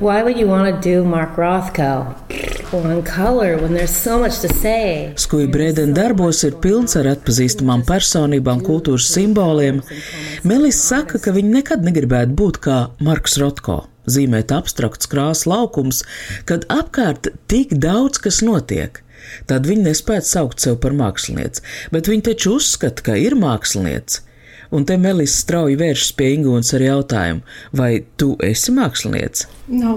so. 3.87 4.17
Skuja 5.23 5.51
Brēdena 5.53 5.95
darbos 5.95 6.41
ir 6.47 6.57
pilns 6.63 6.97
ar 6.99 7.11
atpazīstamām 7.13 7.85
personībām, 7.87 8.63
kultūras 8.65 9.07
simboliem. 9.13 9.83
Melis 10.47 10.81
saka, 10.89 11.21
ka 11.21 11.35
viņa 11.35 11.53
nekad 11.59 11.85
negribētu 11.87 12.35
būt 12.41 12.59
kā 12.67 12.81
Marks 13.05 13.37
Rotko 13.39 13.85
zīmēt 14.07 14.53
abstrakts 14.55 15.09
krāsas 15.11 15.47
laukums, 15.49 16.03
kad 16.49 16.67
apkārt 16.73 17.31
tik 17.51 17.75
daudz 17.83 18.21
kas 18.23 18.41
notiek. 18.45 19.03
Tad 19.49 19.67
viņi 19.67 19.89
nespētu 19.89 20.29
saukt 20.29 20.63
sevi 20.63 20.79
par 20.83 20.95
mākslinieci, 20.95 21.63
bet 21.91 22.07
viņi 22.07 22.29
taču 22.29 22.55
uzskata, 22.61 23.03
ka 23.09 23.19
ir 23.19 23.35
mākslinieci. 23.39 24.23
Un 24.71 24.83
te 24.83 24.97
Melis 24.99 25.31
strauji 25.39 25.77
vēršas 25.79 26.09
pie 26.17 26.33
Ingūnas 26.35 26.73
ar 26.75 26.83
jautājumu, 26.83 27.43
vai 27.79 27.91
tu 28.19 28.33
esi 28.43 28.73
mākslinieks? 28.75 29.45
No. 29.71 29.93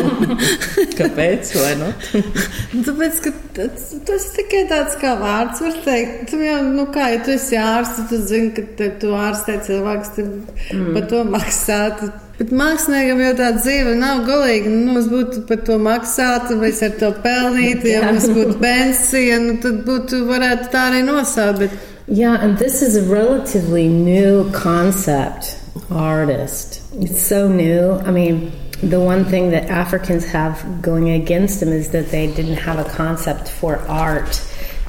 Kāpēc? 0.98 1.52
Nu? 1.80 1.90
Tāpēc, 2.86 3.20
ka 3.26 3.32
tas, 3.58 3.90
tas 4.08 4.26
tikai 4.38 4.64
tāds 4.72 4.96
kā 5.00 5.14
vārds 5.20 5.60
var 5.64 5.76
teikt. 5.84 6.30
Tu 6.32 6.40
jau, 6.46 6.58
nu 6.72 6.88
kā, 6.96 7.10
ja 7.12 7.20
tu 7.26 7.34
esi 7.36 7.60
ārsts, 7.60 8.06
tu 8.08 8.20
zini, 8.24 8.54
ka 8.56 8.64
te, 8.78 8.88
tu 9.02 9.12
ārstē 9.18 9.60
cilvēks, 9.68 10.14
tad 10.16 10.32
mm. 10.32 10.92
par 10.96 11.10
to 11.12 11.24
maksāt. 11.28 12.06
Bet 12.34 12.50
māksliniekam 12.50 13.20
jau 13.22 13.32
tā 13.38 13.48
dzīve 13.60 13.92
nav 13.98 14.24
galīga. 14.26 14.70
Nu, 14.72 14.96
mums 14.96 15.06
būtu 15.10 15.44
par 15.46 15.60
to 15.68 15.78
maksāt, 15.78 16.50
vai 16.58 16.72
ar 16.74 16.96
to 16.98 17.10
pelnīt, 17.22 17.84
ja 17.86 18.00
mums 18.08 18.26
būtu 18.26 18.56
pensija, 18.62 19.38
nu, 19.42 19.58
tad 19.62 19.84
būtu 19.86 20.24
varētu 20.26 20.70
tā 20.72 20.88
arī 20.90 21.04
nosaukt. 21.06 21.62
Bet... 21.62 21.76
Yeah, 22.06 22.34
and 22.34 22.58
this 22.58 22.82
is 22.82 22.96
a 22.96 23.02
relatively 23.08 23.88
new 23.88 24.50
concept, 24.50 25.56
artist. 25.90 26.82
It's 27.00 27.22
so 27.22 27.48
new. 27.48 27.92
I 28.04 28.10
mean, 28.10 28.52
the 28.82 29.00
one 29.00 29.24
thing 29.24 29.50
that 29.50 29.70
Africans 29.70 30.26
have 30.26 30.82
going 30.82 31.10
against 31.10 31.60
them 31.60 31.70
is 31.70 31.90
that 31.90 32.10
they 32.10 32.26
didn't 32.26 32.56
have 32.56 32.78
a 32.78 32.84
concept 32.90 33.48
for 33.48 33.78
art. 33.88 34.42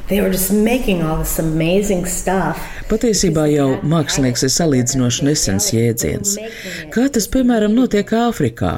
They 0.07 0.21
were 0.21 0.29
just 0.29 0.53
making 0.53 1.01
all 1.01 1.17
this 1.17 1.39
amazing 1.39 2.05
stuff. 2.05 2.61
Patiesībā 2.85 3.47
jau 3.49 3.79
mākslinieks 3.81 4.43
ir 4.45 4.51
salīdzinoši 4.53 5.25
nesens 5.25 5.71
jēdziens. 5.73 6.35
Kā 6.93 7.07
tas, 7.09 7.25
piemēram, 7.33 7.73
notiek 7.73 8.11
Āfrikā? 8.13 8.75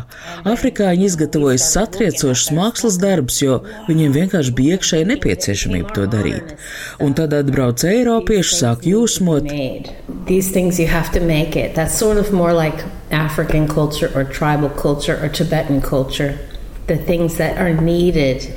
Āfrikā 0.47 0.93
viņi 0.93 1.09
izgatavojas 1.09 1.65
satriecošus 1.73 2.53
mākslas 2.55 2.95
darbus, 3.01 3.41
jo 3.43 3.57
viņiem 3.89 4.15
vienkārši 4.15 4.53
bija 4.55 4.77
iekšēji 4.77 5.09
nepieciešamība 5.09 5.91
to 5.97 6.05
darīt. 6.13 6.53
Un 7.03 7.17
tad 7.19 7.35
atbrauc 7.35 7.83
Eiropieši, 7.83 8.55
sāk 8.61 8.87
jūsmot. 8.87 9.51
These 10.31 10.53
things 10.55 10.79
you 10.79 10.87
have 10.87 11.11
to 11.11 11.19
make 11.19 11.59
it. 11.59 11.75
That's 11.75 11.97
sort 11.99 12.15
of 12.15 12.31
more 12.31 12.53
like 12.53 12.85
African 13.11 13.67
culture 13.67 14.07
or 14.15 14.23
tribal 14.23 14.69
culture 14.69 15.19
or 15.19 15.27
Tibetan 15.27 15.81
culture. 15.81 16.39
The 16.87 16.95
things 16.95 17.35
that 17.35 17.59
are 17.59 17.73
needed 17.73 18.47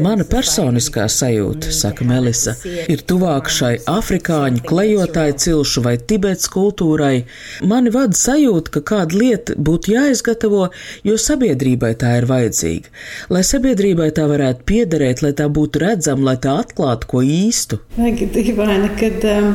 Mana 0.00 0.24
personiskā 0.28 1.06
sajūta, 1.10 1.70
saka 1.74 2.04
Melisa, 2.06 2.54
ir 2.90 3.02
tuvāk 3.06 3.50
šai 3.52 3.72
afrikāņu 3.90 4.64
klejotāju 4.68 5.36
cilšu 5.44 5.84
vai 5.86 5.96
tibets 5.98 6.50
kultūrai. 6.52 7.24
Mani 7.70 7.92
vada 7.94 8.16
sajūta, 8.18 8.74
ka 8.76 8.84
kāda 8.92 9.18
lieta 9.20 9.56
būtu 9.56 9.94
jāizgatavo, 9.94 10.68
jo 11.06 11.18
sabiedrībai 11.20 11.94
tā 12.00 12.16
ir 12.20 12.28
vajadzīga. 12.30 12.94
Lai 13.32 13.44
sabiedrībai 13.46 14.10
tā 14.16 14.26
varētu 14.30 14.66
piederēt, 14.68 15.24
lai 15.24 15.34
tā 15.38 15.48
būtu 15.48 15.84
redzama, 15.84 16.32
lai 16.32 16.38
tā 16.42 16.56
atklātu 16.64 17.10
ko 17.10 17.24
īstu. 17.24 17.80
Dīvaini, 17.96 18.90
kad 19.00 19.28
um, 19.30 19.52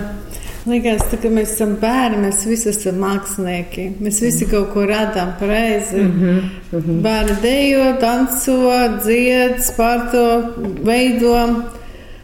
Liekas, 0.66 1.04
tā, 1.12 1.20
ka 1.22 1.30
mēs 1.30 1.52
esam 1.54 1.76
bērni, 1.78 2.24
mēs 2.24 2.40
visi 2.50 2.72
esam 2.72 2.96
mākslinieki. 3.04 3.84
Mēs 4.02 4.18
visi 4.24 4.48
kaut 4.50 4.72
ko 4.74 4.88
radām 4.90 5.36
pareizi. 5.38 6.00
Mm 6.02 6.14
-hmm, 6.22 6.40
mm 6.72 6.80
-hmm. 6.80 7.02
Bērni 7.06 7.36
dejo, 7.42 7.84
danco, 8.02 8.56
dzied, 9.04 9.60
spārto, 9.62 10.24
veido. 10.88 11.36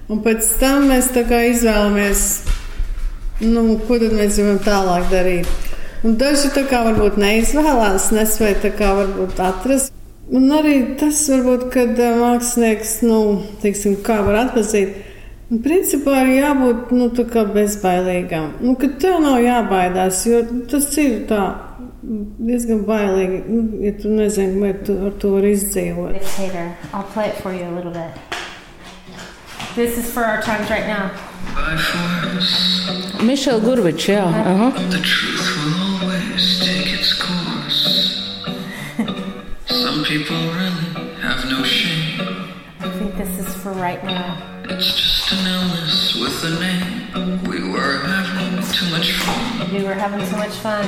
Un 0.10 0.24
pēc 0.24 0.50
tam 0.60 0.89
mēs 0.89 1.12
izvēlamies, 1.51 2.41
nu, 3.41 3.79
ko 3.88 4.00
tad 4.00 4.12
mēs 4.12 4.36
gribam 4.36 4.60
tālāk 4.60 5.03
darīt. 5.12 5.48
Un 6.03 6.17
daži 6.17 6.50
tā 6.50 6.63
kā 6.69 6.81
varbūt 6.86 7.17
neizvēlās, 7.17 8.12
nespēja 8.12 8.55
tā 8.62 8.71
kā 8.77 8.89
varbūt 8.95 9.39
atrast. 9.39 9.93
Un 10.31 10.51
arī 10.51 10.98
tas 11.00 11.29
varbūt, 11.29 11.69
kad 11.69 11.98
mākslinieks, 11.98 13.01
nu, 13.01 13.43
teiksim, 13.62 13.95
kā 14.03 14.21
var 14.25 14.36
atpazīt 14.36 15.11
principā 15.60 16.22
ir 16.24 16.29
jābūt 16.38 16.91
nu, 16.96 17.10
bezbailīgam. 17.55 18.53
Nu, 18.63 18.75
kad 18.79 18.96
tev 19.03 19.20
nav 19.20 19.41
jābaidās, 19.43 20.24
jo 20.29 20.39
tas 20.72 20.88
ir 21.01 21.25
tā 21.27 21.41
diezgan 22.01 22.86
bailīgi, 22.88 23.41
nu, 23.50 23.84
ja 23.84 23.91
tu 24.00 24.10
nezini, 24.15 24.62
vai 24.62 24.74
tu 24.86 24.96
ar 25.08 25.12
to 25.20 25.36
vari 25.36 25.51
izdzīvot. 25.58 26.15
This 29.75 29.98
is 29.98 30.12
for 30.12 30.24
our 30.25 30.41
times 30.41 30.70
right 30.70 30.88
now. 30.88 31.12
Mišela 33.22 33.60
Gurvičs, 33.63 34.08
jā. 34.10 34.25
Aha. 34.25 34.72
Some 39.72 40.03
people 40.03 40.38
really 40.60 40.70
this 43.23 43.47
is 43.47 43.55
for 43.61 43.71
right 43.73 44.03
now. 44.03 44.63
It's 44.63 44.95
just 44.95 45.31
an 45.31 45.45
illness 45.45 46.15
with 46.15 46.43
a 46.43 46.49
name. 46.59 47.43
We 47.43 47.69
were 47.69 47.99
having 47.99 48.63
too 48.73 48.89
much 48.89 49.11
fun. 49.11 49.71
We 49.71 49.83
were 49.83 49.93
having 49.93 50.27
too 50.27 50.37
much 50.37 50.55
fun. 50.57 50.87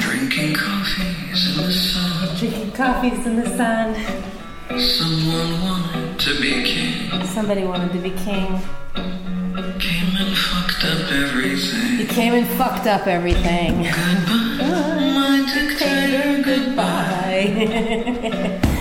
Drinking 0.00 0.54
coffees 0.54 1.48
in 1.48 1.64
the 1.64 1.72
sun. 1.72 2.36
Drinking 2.36 2.72
coffees 2.72 3.26
in 3.26 3.36
the 3.36 3.46
sun. 3.56 3.94
Someone 4.78 5.62
wanted 5.62 6.18
to 6.20 6.40
be 6.42 6.62
king. 6.62 7.24
Somebody 7.24 7.64
wanted 7.64 7.92
to 7.92 7.98
be 7.98 8.10
king. 8.10 8.60
Came 9.78 10.16
and 10.16 10.36
fucked 10.36 10.84
up 10.84 11.10
everything. 11.10 11.96
He 11.96 12.04
came 12.04 12.34
and 12.34 12.46
fucked 12.58 12.86
up 12.86 13.06
everything. 13.06 13.84
Goodbye, 13.84 15.12
my 15.14 15.42
dictator, 15.54 16.42
goodbye. 16.42 17.00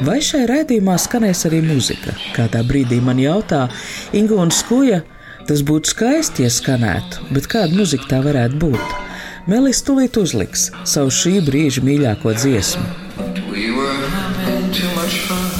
Vai 0.00 0.16
šai 0.24 0.46
raidījumā 0.48 0.94
skanēs 1.00 1.44
arī 1.48 1.60
muzika? 1.64 2.14
Kādā 2.36 2.62
brīdī 2.66 3.00
man 3.04 3.20
jautā 3.20 3.66
Inga 4.16 4.38
un 4.40 4.52
Skuja, 4.52 5.02
tas 5.48 5.60
būtu 5.66 5.92
skaisti, 5.92 6.44
ja 6.46 6.52
skanētu, 6.52 7.28
bet 7.36 7.48
kāda 7.52 7.76
muzika 7.76 8.08
tā 8.14 8.20
varētu 8.24 8.60
būt? 8.64 8.96
Melis 9.48 9.80
tūlīt 9.84 10.16
uzliks 10.20 10.68
savu 10.88 11.12
šī 11.12 11.38
brīža 11.46 11.84
mīļāko 11.84 12.36
dziesmu. 12.36 12.84
We 13.52 13.70
were 13.76 14.08
having 14.16 14.72
too 14.72 14.88
much 14.96 15.20
fun. 15.28 15.50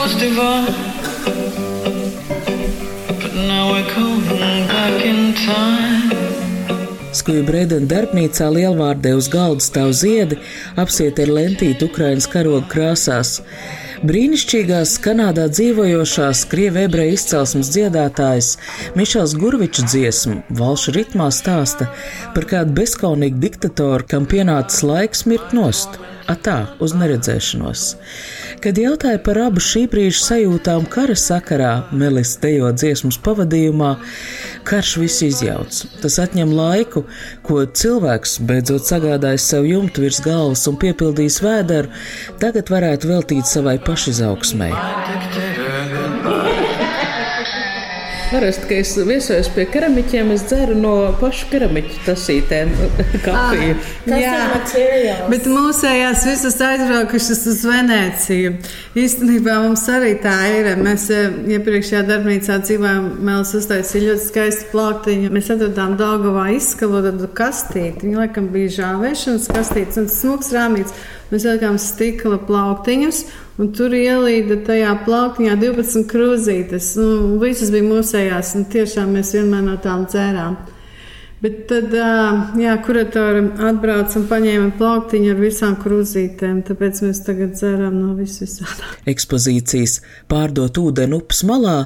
Was 0.00 0.14
divine. 0.14 0.89
Skuju 7.30 7.44
Brēdena 7.46 7.86
darbnīcā 7.86 8.48
lielvārdē 8.50 9.12
uz 9.14 9.28
galda 9.30 9.62
stāv 9.62 9.92
ziedi, 9.94 10.40
apsieti 10.82 11.22
ar 11.22 11.30
lentīti 11.36 11.86
Ukrainas 11.86 12.26
karoga 12.26 12.66
krāsās. 12.72 13.36
Brīnišķīgās 14.02 14.96
Kanādā 15.04 15.44
dzīvojošās 15.52 16.40
krievu 16.50 16.82
ebreju 16.88 17.14
izcelsmes 17.14 17.70
dziedātājs 17.70 18.48
Mišels 18.98 19.36
Gurvičs 19.38 19.86
dziesmu 19.92 20.40
valšu 20.58 20.96
ritmā 20.98 21.30
stāsta 21.30 21.86
par 22.34 22.50
kādu 22.50 22.74
bezkaunīgu 22.80 23.38
diktatoru, 23.46 24.08
kam 24.10 24.26
pienācis 24.26 24.82
laiks 24.90 25.22
mirt 25.30 25.54
nost, 25.54 26.00
atā 26.30 26.56
uz 26.82 26.94
neredzēšanos. 26.96 27.84
Kad 28.60 28.78
jautāja 28.80 29.20
par 29.24 29.38
abu 29.46 29.62
šī 29.64 29.86
brīža 29.90 30.20
sajūtām 30.24 30.86
kara 30.92 31.16
sakarā, 31.18 31.72
Melis 31.96 32.36
dejo 32.42 32.70
dziesmas 32.76 33.18
pavadījumā, 33.24 33.94
karš 34.68 34.96
visu 35.02 35.28
izjauc. 35.30 35.82
Tas 36.02 36.18
atņem 36.22 36.52
laiku, 36.56 37.04
ko 37.46 37.64
cilvēks, 37.64 38.38
beidzot 38.46 38.88
sagādājis 38.88 39.48
sev 39.54 39.68
jumtu 39.68 40.06
virs 40.06 40.20
galvas 40.24 40.66
un 40.70 40.78
piepildījis 40.80 41.40
vēderu, 41.46 41.92
tagad 42.42 42.72
varētu 42.74 43.14
veltīt 43.14 43.50
savai 43.50 43.78
pašizaugsmai. 43.86 44.72
Parasti, 48.30 48.62
kad 48.68 48.78
es 48.78 48.92
viesojos 48.94 49.48
pie 49.54 49.64
keramiķiem, 49.66 50.28
es 50.30 50.44
dzeru 50.46 50.76
no 50.78 50.92
pašu 51.18 51.48
keramiķu 51.50 51.96
tasītēm 52.06 52.70
kafiju. 53.26 53.72
Ah, 54.06 54.20
jā, 54.22 55.16
bet 55.32 55.48
mūsējās 55.50 56.26
visas 56.28 56.60
aizbraukušas 56.62 57.42
uz 57.50 57.64
Venēciju. 57.66 58.52
Īstenībā 59.02 59.56
mums 59.64 59.82
arī 59.90 60.12
tā 60.22 60.36
ir. 60.54 60.70
Mēs 60.78 61.08
eh, 61.14 61.26
iepriekšējā 61.56 62.04
darbnīcā 62.06 62.60
dzīvojām, 62.62 63.10
Mēls 63.26 63.54
uztaisīja 63.58 64.12
ļoti 64.12 64.26
skaistu 64.28 64.70
plauktiņu. 64.76 65.34
Mēs 65.34 65.50
atradām 65.56 65.98
Daugavā 65.98 66.52
izskalotu 66.54 67.32
kastīti. 67.34 68.06
Viņa 68.06 68.24
laikam 68.24 68.46
bija 68.54 68.76
žāvēšanas 68.78 69.50
kastītes 69.50 69.98
un 70.04 70.06
smuks 70.12 70.54
rāmīts. 70.54 70.94
Mēs 71.30 71.44
ielikām 71.46 71.76
stikla 71.78 72.40
plauktiņus, 72.46 73.24
un 73.60 73.70
tur 73.76 73.92
ielīda 73.96 74.60
tajā 74.64 74.94
plauktiņā 75.04 75.56
12 75.60 76.06
krūzītes. 76.10 76.94
Nu, 77.00 77.38
visas 77.42 77.72
bija 77.74 77.86
mūsējās, 77.86 78.54
un 78.56 78.68
tiešām 78.72 79.16
mēs 79.18 79.34
vienmēr 79.36 79.66
no 79.66 79.76
tām 79.84 80.06
dzērām. 80.08 80.56
Bet 81.40 81.62
tad, 81.70 81.94
jā, 82.60 82.72
kuratori 82.84 83.46
atbrauca 83.64 84.18
un 84.20 84.26
paņēma 84.28 84.74
plauktiņu 84.76 85.30
ar 85.32 85.38
visām 85.40 85.76
krūzītēm, 85.80 86.58
tāpēc 86.68 86.98
mēs 87.06 87.22
tagad 87.24 87.54
dzeram 87.56 87.94
no 87.96 88.12
visvisādā. 88.18 88.90
Ekspozīcijas 89.08 90.02
pārdot 90.28 90.76
ūdeni 90.82 91.16
upes 91.16 91.40
malā 91.48 91.78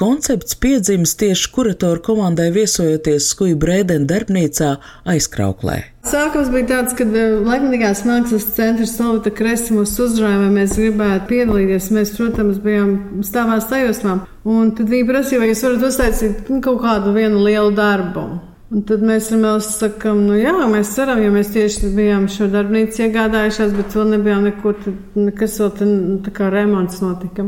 koncepts 0.00 0.56
piedzimis 0.56 1.12
tieši 1.20 1.50
kuratoru 1.52 2.00
komandai 2.06 2.46
viesojoties 2.54 3.26
Skuju 3.34 3.58
Brēdena 3.60 4.08
darbnīcā 4.08 4.70
aizkrauklē. 5.12 5.82
Sākums 6.08 6.48
bija 6.52 6.70
tāds, 6.72 6.96
ka 6.96 7.04
Laikmatīgās 7.04 8.02
mākslas 8.08 8.48
centrs 8.56 8.96
Salvita 8.96 9.34
Kresta 9.36 9.76
mūs 9.76 9.92
uzrāja, 10.00 10.40
vai 10.46 10.50
mēs 10.62 10.78
gribētu 10.80 11.28
piedalīties. 11.28 11.90
Mēs, 11.96 12.16
protams, 12.16 12.56
bijām 12.64 13.20
stāvā 13.24 13.60
sajūsmā. 13.64 14.16
Un 14.48 14.72
tad 14.76 14.88
viņi 14.88 15.08
prasīja, 15.12 15.44
vai 15.44 15.52
jūs 15.52 15.64
varat 15.68 15.86
uztaisīt 15.92 16.42
kaut 16.64 16.82
kādu 16.84 17.12
vienu 17.16 17.44
lielu 17.44 17.72
darbu. 17.76 18.53
Un 18.74 18.82
tad 18.82 19.04
mēs 19.06 19.28
ar 19.30 19.38
Melsu 19.38 19.70
sakām, 19.70 20.24
nu 20.26 20.34
jā, 20.34 20.52
mēs 20.66 20.96
ceram, 20.96 21.20
jo 21.22 21.30
mēs 21.30 21.52
tieši 21.54 21.92
bijām 21.94 22.24
šo 22.32 22.48
darbnīcu 22.50 23.04
iegādājušās, 23.04 23.70
bet 23.76 23.94
vēl 23.94 24.08
nebijām 24.16 24.48
tad, 24.48 24.96
nekas 25.14 25.54
vēl 25.62 25.70
tā, 25.78 25.86
tā 26.24 26.32
kā 26.34 26.48
remonts 26.50 26.98
notika. 27.04 27.46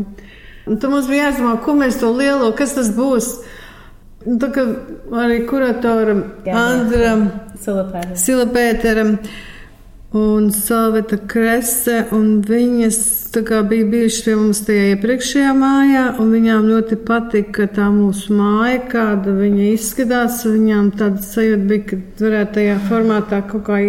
Un 0.66 0.78
tad 0.78 0.92
mums 0.92 1.08
bija 1.10 1.24
jāizdomā, 1.24 1.56
ko 1.64 1.74
mēs 1.80 1.98
to 1.98 2.12
lielo, 2.14 2.52
kas 2.54 2.76
tas 2.78 2.92
būs. 2.94 3.32
Un 4.26 4.38
tā 4.42 4.52
kā 4.54 4.68
arī 5.24 5.40
kuratoram 5.50 6.22
Andram 6.50 7.26
Silapēteram 8.18 9.16
un 10.14 10.50
Salveta 10.54 11.18
Krese, 11.28 12.04
un 12.14 12.40
viņas 12.46 12.98
kā, 13.44 13.62
bija 13.68 13.86
bijušas 13.90 14.24
pie 14.24 14.34
mums 14.38 14.60
tajā 14.66 14.84
iepriekšējā 14.94 15.54
mājā, 15.56 16.04
un 16.22 16.30
viņām 16.32 16.68
ļoti 16.70 16.98
patika 17.08 17.66
tā 17.68 17.88
mūsu 17.92 18.36
māja, 18.36 18.78
kāda 18.92 19.34
viņa 19.36 19.72
izskatās. 19.74 20.44
Viņām 20.46 20.92
tāda 20.96 21.24
sajūta 21.24 21.66
bija, 21.68 21.88
ka 21.90 21.98
varētu 22.22 22.56
tajā 22.60 22.78
formātā 22.86 23.42
kaut 23.50 23.66
kā 23.66 23.80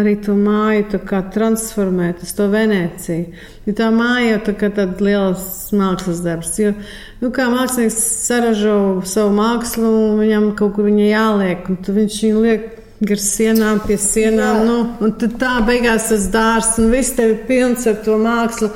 arī 0.00 0.14
to 0.22 0.36
māju 0.38 1.00
transformēt 1.34 2.22
uz 2.22 2.32
to 2.38 2.46
Venēciju. 2.52 3.32
Jo 3.66 3.74
tā 3.76 3.90
māja 3.94 4.36
jau 4.36 4.42
tā 4.48 4.56
kā 4.60 4.70
tāds 4.74 5.02
liels 5.02 5.46
mākslas 5.74 6.22
darbs. 6.24 6.54
Jo, 6.62 6.72
nu, 7.20 7.32
kā 7.34 7.48
mākslinieks 7.50 7.98
saražo 8.28 8.76
savu 9.04 9.34
mākslu, 9.34 9.90
viņam 10.20 10.52
kaut 10.58 10.76
kur 10.78 10.86
viņa 10.86 11.08
jāliek, 11.10 11.72
un 11.72 11.80
viņš 11.98 12.20
viņu 12.26 12.44
liek 12.46 12.68
gar 13.00 13.20
sienām, 13.22 13.82
pie 13.86 13.98
sienām. 14.00 14.62
Jā. 14.62 14.64
Nu, 14.68 14.78
un 15.04 15.14
tad 15.20 15.36
tā 15.40 15.58
beigās 15.66 16.10
tas 16.12 16.26
dārsts 16.32 16.80
un 16.82 16.90
viss 16.92 17.16
tev 17.16 17.34
ir 17.34 17.44
pilns 17.48 17.86
ar 17.90 18.00
to 18.04 18.16
mākslu. 18.20 18.72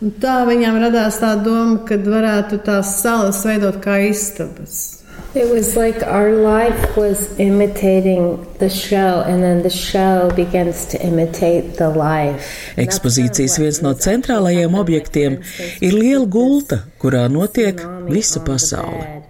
Un 0.00 0.14
tā 0.16 0.38
viņam 0.48 0.78
radās 0.80 1.20
tā 1.20 1.34
doma, 1.44 1.82
ka 1.84 1.98
varētu 2.00 2.62
tās 2.64 2.96
salas 3.02 3.42
veidot 3.44 3.82
kā 3.84 3.98
istabas. 4.08 5.00
It 5.32 5.46
was 5.48 5.76
like 5.76 6.02
our 6.02 6.32
life 6.32 6.96
was 6.96 7.38
imitating 7.38 8.44
the 8.58 8.68
show, 8.68 9.22
and 9.22 9.44
then 9.44 9.62
the 9.62 9.70
show 9.70 10.28
begins 10.34 10.86
to 10.86 10.98
imitate 11.06 11.76
the 11.78 11.86
life. 11.86 12.42
Ekspozīcijas 12.74 13.60
viens 13.62 13.78
no 13.84 13.94
centrālajiem 13.94 14.74
objektiem 14.74 15.38
ir 15.78 15.94
liela 15.94 16.26
gulta, 16.26 16.80
kurā 16.98 17.28
notiek 17.30 17.78
visa 18.10 18.42
pasaule. 18.42 19.29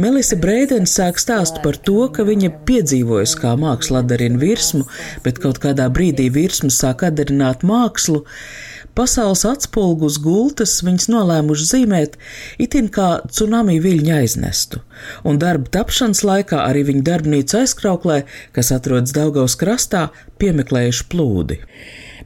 Melisa 0.00 0.36
Breidena 0.40 0.88
sāk 0.88 1.20
stāstu 1.20 1.62
par 1.64 1.76
to, 1.76 2.08
ka 2.14 2.24
viņa 2.26 2.50
piedzīvojusi, 2.68 3.38
kā 3.42 3.54
māksla 3.60 4.02
atdarina 4.04 4.40
virsmu, 4.40 4.86
bet 5.24 5.40
kaut 5.42 5.60
kādā 5.62 5.88
brīdī 5.92 6.30
virsma 6.32 6.72
sāk 6.74 7.04
atdarināt 7.08 7.64
mākslu. 7.66 8.24
Pasaules 8.98 9.44
atspulgus 9.46 10.18
gultas 10.20 10.80
viņas 10.82 11.06
nolēmuši 11.12 11.66
zīmēt 11.68 12.16
itin 12.60 12.90
kā 12.92 13.20
tsunami 13.30 13.78
viļņu 13.80 14.14
aiznestu, 14.16 14.82
un 15.24 15.38
darba 15.40 15.70
tapšanas 15.78 16.24
laikā 16.26 16.64
arī 16.66 16.82
viņa 16.90 17.06
darbnīca 17.06 17.62
aizkrauklē, 17.62 18.24
kas 18.56 18.72
atrodas 18.74 19.14
Daugavas 19.16 19.54
krastā, 19.60 20.08
piemeklējuši 20.42 21.06
plūdi. 21.12 21.60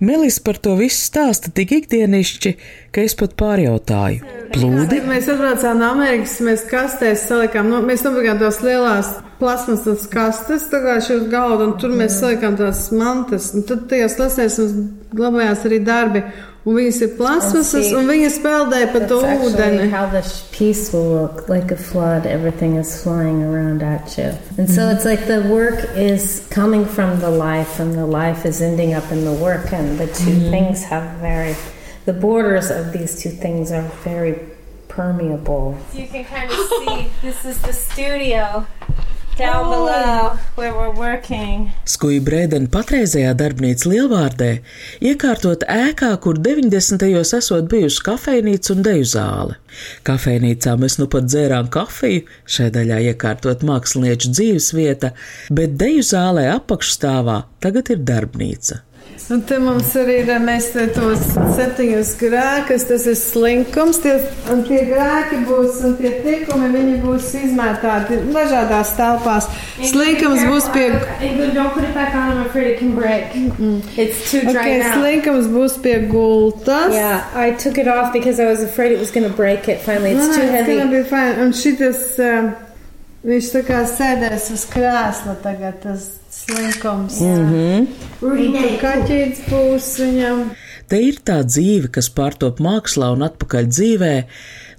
Melis 0.05 0.37
par 0.45 0.59
to 0.61 0.75
visu 0.77 0.99
stāsta 1.01 1.49
tik 1.55 1.73
ikdienišķi, 1.79 2.51
ka 2.93 3.05
es 3.05 3.15
pat 3.17 3.37
pārjautāju. 3.41 4.33
Plūdi? 4.53 5.01
Mēs 5.09 5.29
atbraucām 5.33 5.81
no 5.81 5.93
Amerikas, 5.95 6.35
mēs 6.45 6.67
kastēs 6.69 7.25
salikām, 7.31 7.71
no, 7.73 7.81
mēs 7.87 8.05
nopirkām 8.05 8.43
tās 8.43 8.61
lielās 8.65 9.15
plasmasas 9.41 10.05
kastes, 10.13 10.69
tā 10.71 10.83
kā 10.85 10.99
šī 11.05 11.23
uz 11.23 11.31
galda, 11.33 11.71
un 11.71 11.77
tur 11.81 11.95
mēs 11.97 12.19
salikām 12.21 12.59
tās 12.61 12.87
mantas, 12.95 13.53
un 13.57 13.65
tad 13.69 13.87
tajās 13.91 14.19
lasēs 14.21 14.61
mums 14.61 14.77
glabājās 15.15 15.65
arī 15.71 15.81
darbi. 15.87 16.25
Un 16.65 16.79
viņas 16.79 16.99
ir 17.05 17.11
plasmasas, 17.19 17.91
un 17.93 18.07
viņas 18.09 18.39
peldēja 18.41 18.87
pa 18.95 19.03
to 19.05 19.19
ūdeni. 19.21 19.91
How 19.93 20.07
the 20.09 20.23
piece 20.51 20.95
will 20.95 21.11
look 21.13 21.49
like 21.49 21.71
a 21.71 21.77
flood, 21.77 22.25
everything 22.25 22.77
is 22.81 23.03
flying 23.03 23.43
around 23.43 23.83
at 23.83 24.17
you. 24.17 24.33
And 24.57 24.71
so 24.71 24.89
it's 24.89 25.05
like 25.05 25.27
the 25.27 25.43
work 25.43 25.85
is 25.95 26.47
coming 26.49 26.87
from 26.87 27.21
the 27.21 27.29
life, 27.29 27.81
and 27.81 27.93
the 27.93 28.07
life 28.07 28.47
is 28.47 28.63
ending 28.63 28.95
up 28.95 29.13
in 29.13 29.27
the 29.27 29.33
work, 29.33 29.75
and 29.75 29.99
the 29.99 30.07
2 30.07 30.13
mm-hmm. 30.13 30.51
things 30.51 30.85
have 30.85 31.19
very, 31.21 31.55
the 32.07 32.15
borders 32.15 32.71
of 32.71 32.93
these 32.93 33.21
two 33.21 33.31
things 33.31 33.71
are 33.71 33.85
very 34.01 34.41
permeable. 34.89 35.77
You 35.93 36.07
can 36.07 36.25
kind 36.25 36.51
of 36.51 36.57
see 36.57 37.11
this 37.21 37.45
is 37.45 37.61
the 37.61 37.73
studio. 37.75 38.67
Skuja 41.91 42.23
Brēdena 42.23 42.71
patreizējā 42.71 43.33
darbnīca 43.35 43.91
Lielvārdē 43.91 44.51
iekārtot 45.11 45.65
ēkā, 45.75 46.13
kur 46.23 46.39
90. 46.39 47.03
esot 47.41 47.67
bijusi 47.73 48.05
kafejnīca 48.07 48.77
un 48.77 48.87
deju 48.87 49.09
zāle. 49.11 49.59
Kafejnīcā 50.07 50.77
mēs 50.79 51.01
nu 51.03 51.11
pat 51.11 51.27
dzērām 51.27 51.67
kafiju, 51.75 52.23
šai 52.47 52.71
daļā 52.79 53.01
iekārtot 53.11 53.67
mākslinieču 53.67 54.31
dzīves 54.37 54.71
vieta, 54.79 55.11
bet 55.51 55.75
deju 55.83 56.07
zālē 56.07 56.47
apakšstāvā 56.55 57.41
tagad 57.65 57.91
ir 57.91 58.07
darbnīca. 58.07 58.85
Un 59.33 59.41
te 59.49 59.57
mums 59.57 59.89
arī 59.97 60.19
ir, 60.21 60.31
mēs 60.45 60.67
tos 60.93 61.23
septiņus 61.57 62.11
grēkus, 62.21 62.83
tas 62.91 63.07
ir 63.09 63.15
slinkums, 63.17 64.03
tie, 64.03 64.19
un 64.53 64.59
tie 64.67 64.83
grēki 64.85 65.39
būs, 65.49 65.79
un 65.89 65.95
tie 65.97 66.11
tikumi, 66.21 66.67
viņi 66.75 66.99
būs 67.01 67.31
izmētāti 67.39 68.19
dažādās 68.35 68.91
telpās. 68.99 69.49
Slinkums 69.81 70.43
būs 70.45 70.69
pie... 70.75 70.91
Okay, 74.45 74.83
slinkums 74.93 75.49
būs 75.55 75.79
pie 75.87 75.95
gultas. 76.11 76.93
Yeah, 76.93 77.25
I 77.33 77.57
took 77.57 77.81
it 77.81 77.89
off 77.89 78.13
because 78.13 78.37
I 78.39 78.51
was 78.51 78.61
afraid 78.63 78.93
it 78.93 79.01
was 79.01 79.11
going 79.11 79.25
to 79.25 79.33
break 79.33 79.71
it 79.73 79.81
finally. 79.81 80.13
It's 80.13 80.29
no, 80.29 80.37
too 80.37 80.45
no, 80.45 80.53
heavy. 80.53 80.73
It's 80.73 80.85
gonna 80.85 80.97
be 80.99 81.09
fine. 81.09 81.41
Un 81.41 81.57
šitas, 81.57 82.05
uh, 82.21 82.53
viņš 83.25 83.51
tā 83.57 83.65
kā 83.73 83.81
sēdēs 83.89 84.51
uz 84.53 84.67
krēsla 84.69 85.39
tagad, 85.41 85.81
tas 85.81 86.11
slinkums. 86.45 87.21
Mm 87.21 87.47
-hmm. 87.51 87.87
Tur 88.21 88.39
kaķītis 88.83 89.43
būs 89.51 89.89
viņam. 90.01 90.45
Te 90.89 91.01
ir 91.01 91.17
tā 91.25 91.41
dzīve, 91.45 91.89
kas 91.89 92.11
pārtop 92.13 92.61
mākslā 92.61 93.13
un 93.17 93.25
atpakaļ 93.25 93.69
dzīvē, 93.73 94.15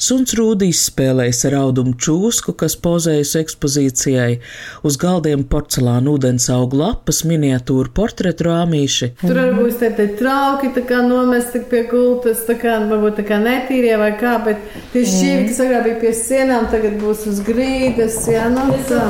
Suns 0.01 0.33
Rūdīs 0.35 0.81
spēlējas 0.89 1.45
ar 1.49 1.55
audumu 1.61 1.93
čūsku, 1.95 2.55
kas 2.59 2.75
pozējas 2.83 3.35
ekspozīcijai, 3.39 4.39
uz 4.87 4.97
galdiem 4.99 5.45
porcelāna 5.47 6.11
ūdens 6.15 6.49
augu 6.51 6.81
lapas, 6.81 7.21
miniatūra 7.27 7.93
portretu 7.95 8.49
rāmīši. 8.49 9.11
Tur 9.21 9.39
arī 9.39 9.53
būs 9.59 9.79
te 9.79 10.07
trauki, 10.19 10.71
tā 10.75 10.83
kā 10.89 10.99
nomesti 11.05 11.61
pie 11.69 11.85
gultas, 11.91 12.43
tā 12.47 12.57
kā 12.59 12.75
varbūt 12.89 13.21
tā 13.21 13.27
kā 13.29 13.39
netīrie 13.43 13.95
vai 14.01 14.11
kā, 14.19 14.35
bet 14.45 14.59
tie 14.91 15.05
šķīvi, 15.07 15.47
kas 15.51 15.61
agrāk 15.63 15.87
bija 15.87 16.01
pie 16.03 16.13
sienām, 16.19 16.67
tagad 16.73 16.99
būs 17.01 17.23
uz 17.31 17.39
grīdas, 17.47 18.19
jā, 18.31 18.49
no 18.51 18.67
nu, 18.71 18.81
tā. 18.89 19.05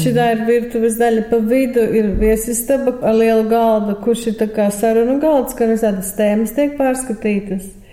Šitā 0.00 0.30
ir 0.34 0.44
virtuves 0.48 0.98
daļa 0.98 1.28
pa 1.30 1.38
vidu, 1.44 1.86
ir 2.00 2.10
viesistaba 2.18 2.98
ar 3.06 3.18
lielu 3.20 3.46
galdu, 3.50 3.96
kurš 4.02 4.28
ir 4.32 4.38
tā 4.42 4.50
kā 4.50 4.68
sarunu 4.74 5.20
galds, 5.22 5.54
ka 5.56 5.70
visādas 5.70 6.14
tēmas 6.18 6.54
tiek 6.56 6.76
pārskatītas. 6.80 7.83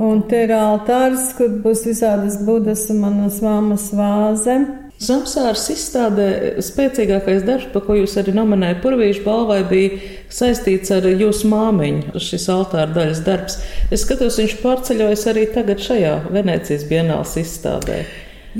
Un 0.00 0.22
te 0.24 0.46
ir 0.46 0.52
altārs, 0.56 1.34
kur 1.36 1.58
būs 1.60 1.82
visādas 1.84 2.38
budas 2.46 2.86
un 2.92 3.02
manas 3.02 3.42
mammas 3.44 3.90
vāze. 3.92 4.54
Zamsāras 5.00 5.66
izstādē 5.72 6.28
spēcīgākais 6.64 7.44
darbs, 7.44 7.66
par 7.72 7.84
ko 7.86 7.96
jūs 7.96 8.18
arī 8.20 8.34
nominējat 8.36 8.82
Purvīšu 8.84 9.22
balvai, 9.24 9.60
bija 9.68 9.98
saistīts 10.32 10.92
ar 10.92 11.08
jūsu 11.08 11.48
māmiņu, 11.48 12.20
šis 12.20 12.48
altāra 12.52 12.88
daļas 12.96 13.22
darbs. 13.24 13.56
Es 13.92 14.04
skatos, 14.04 14.36
viņš 14.40 14.56
pārceļojas 14.60 15.24
arī 15.32 15.46
tagad 15.54 15.80
šajā 15.84 16.14
Venecijas 16.32 16.84
bienāls 16.88 17.36
izstādē. 17.40 18.02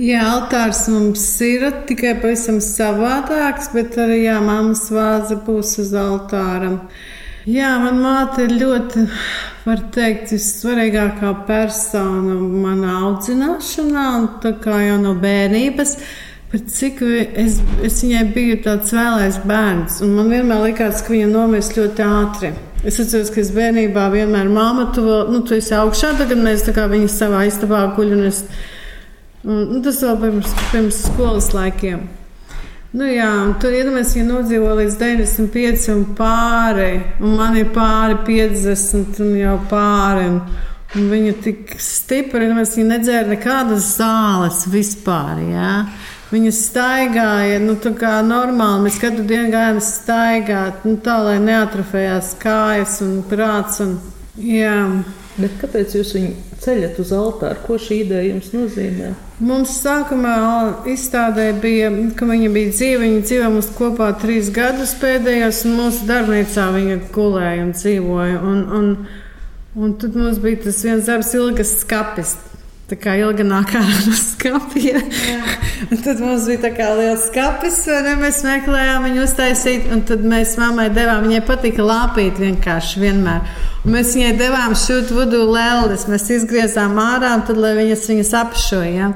Jā, 0.01 0.23
altārs 0.37 0.85
mums 0.93 1.25
ir 1.45 1.65
tikai 1.89 2.15
pavisam 2.23 2.61
savādāks, 2.65 3.73
bet 3.75 3.97
arī 4.01 4.23
jā, 4.27 4.37
mammas 4.45 4.85
vāze 4.95 5.41
būs 5.45 5.77
uz 5.83 5.93
altāra. 5.97 6.77
Jā, 7.49 7.71
man 7.81 8.03
māte 8.03 8.43
ir 8.45 8.51
ļoti, 8.61 9.07
var 9.65 9.79
teikt, 9.95 10.35
vissvarīgākā 10.35 11.31
persona 11.49 12.35
manā 12.37 12.99
audzināšanā, 13.07 14.09
tā 14.43 14.53
kā 14.61 14.83
jau 14.85 14.99
no 15.01 15.15
bērnības. 15.23 15.95
Bet 16.51 16.69
cik 16.75 17.01
es, 17.39 17.57
es 17.87 18.03
viņai 18.05 18.27
biju 18.35 18.59
tāds 18.67 18.93
vēlais 18.93 19.39
bērns, 19.47 20.03
un 20.05 20.13
man 20.19 20.29
vienmēr 20.35 20.67
likās, 20.67 21.01
ka 21.07 21.15
viņa 21.15 21.31
nomirst 21.31 21.79
ļoti 21.79 22.05
ātri. 22.05 22.53
Es 22.85 23.01
atceros, 23.01 23.33
ka 23.33 23.41
es 23.41 23.55
bērnībā 23.57 24.11
vienmēr 24.13 24.51
māma, 24.53 24.91
vēl, 24.97 25.31
nu, 25.33 25.41
tu 25.47 25.57
esi 25.57 25.73
augšā, 25.79 26.17
tagad 26.21 26.45
mēs 26.45 26.67
tā 26.67 26.77
kā 26.77 26.91
viņa 26.93 27.09
savā 27.15 27.47
istabā 27.49 27.87
guļ, 27.97 28.17
un 28.19 28.29
es, 28.29 28.45
un, 29.47 29.63
nu, 29.77 29.81
tas 29.87 30.05
vēl 30.05 30.25
pirms, 30.27 30.57
pirms 30.75 31.05
skolas 31.07 31.55
laikiem. 31.57 32.09
Nu 32.91 33.07
jā, 33.07 33.31
tur 33.63 33.71
iedomājieties, 33.71 34.17
ja 34.19 34.25
nodzīvo 34.27 34.73
līdz 34.81 34.97
95 34.99 35.85
un 35.93 36.01
pāri, 36.19 36.89
un 37.23 37.37
man 37.39 37.55
ir 37.61 37.69
pāri 37.71 38.17
50 38.27 39.21
un 39.23 39.37
jau 39.39 39.53
pāri. 39.71 40.25
Un, 40.27 40.41
un 40.99 41.07
viņa 41.13 41.37
tik 41.45 41.77
stipra, 41.79 42.49
ka 42.51 42.65
viņa 42.65 42.89
nedzēra 42.89 43.31
nekādas 43.31 43.93
zāles 43.95 44.65
vispār. 44.73 45.39
Jā. 45.53 45.71
Viņa 46.35 46.51
staigāja, 46.59 47.63
nu, 47.63 47.79
tā 47.79 47.95
kā 47.99 48.17
normāli. 48.27 48.89
Mēs 48.89 48.99
katru 49.03 49.23
dienu 49.27 49.55
gājām 49.55 49.79
staigāt, 49.87 50.83
nu, 50.83 50.99
tā 50.99 51.21
lai 51.29 51.39
neatrofējās 51.47 52.35
kājas 52.43 52.99
un 53.07 53.21
prāts. 53.31 53.79
Un, 53.87 54.01
jā. 54.35 54.81
Bet 55.39 55.61
kāpēc 55.63 55.95
jūs 55.95 56.17
viņu 56.19 56.50
ceļat 56.65 56.99
uz 57.03 57.13
altāru? 57.17 57.63
Ko 57.67 57.79
šī 57.81 58.03
ideja 58.05 58.31
jums 58.31 58.51
nozīmē? 58.55 59.15
Mums 59.41 59.73
sākumā 59.81 60.35
izstādē 60.93 61.49
bija, 61.63 61.89
ka 62.17 62.29
viņa 62.29 62.51
bija 62.55 62.75
dzīva. 62.75 63.01
Viņa 63.07 63.25
dzīvoja 63.25 63.51
mums 63.55 63.71
kopā 63.79 64.11
trīs 64.21 64.53
gadus 64.55 64.93
pēdējos, 65.01 65.65
un 65.69 65.79
mūsu 65.81 66.07
darbnīcā 66.11 66.69
viņa 66.77 67.01
gulēja 67.15 67.65
un 67.65 67.75
dzīvoja. 67.79 68.39
Un, 68.53 68.63
un, 68.79 68.93
un 69.81 69.99
tad 70.03 70.19
mums 70.21 70.41
bija 70.45 70.67
tas 70.67 70.85
viens 70.85 71.09
darbs, 71.09 71.35
ilgas 71.39 71.79
skapis. 71.85 72.37
Tā 72.91 72.97
kā 72.99 73.13
ilgākā 73.15 73.81
no 74.09 74.17
skapja. 74.19 74.99
tad 76.05 76.19
mums 76.19 76.49
bija 76.51 76.63
tā 76.65 76.71
kā 76.75 76.89
liels 76.99 77.29
skapis, 77.29 77.85
un 77.95 78.09
mēs 78.19 78.41
meklējām 78.43 79.07
viņu 79.07 79.27
uztaisīt. 79.29 79.87
Tad 80.09 80.25
mēs 80.27 80.57
mammai 80.59 80.89
devām, 80.91 81.29
viņai 81.29 81.45
patika 81.47 81.87
lāpīt 81.87 82.41
vienkārši 82.43 83.05
vienmēr. 83.05 83.47
Un 83.85 83.95
mēs 83.95 84.17
viņai 84.17 84.33
devām 84.41 84.75
šūt 84.75 85.15
vudu 85.15 85.45
lēles, 85.53 86.09
mēs 86.11 86.27
izgriezām 86.41 86.99
ārā, 86.99 87.37
tad, 87.47 87.63
lai 87.63 87.77
viņas 87.79 88.09
viņas 88.11 88.35
apšoja. 88.43 88.91
Ja? 88.91 89.13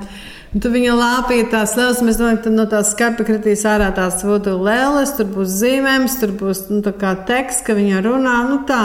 Un 0.54 0.62
tu 0.62 0.70
viņa 0.70 0.94
lāpīja 0.94 1.50
tās 1.50 1.74
lēlas, 1.74 2.06
mēs 2.06 2.22
domājam, 2.22 2.40
ka 2.44 2.54
no 2.54 2.70
tās 2.70 2.94
skapa 2.94 3.26
kritīs 3.26 3.66
ārā 3.66 3.90
tās 3.96 4.22
vudu 4.22 4.54
lēles, 4.62 5.16
tur 5.18 5.26
būs 5.34 5.58
zīmējums, 5.64 6.20
tur 6.22 6.38
būs 6.38 6.68
nu, 6.70 6.78
teksts, 6.86 7.66
ka 7.66 7.74
viņa 7.74 8.06
runā, 8.06 8.36
nu 8.52 8.62
tā. 8.70 8.84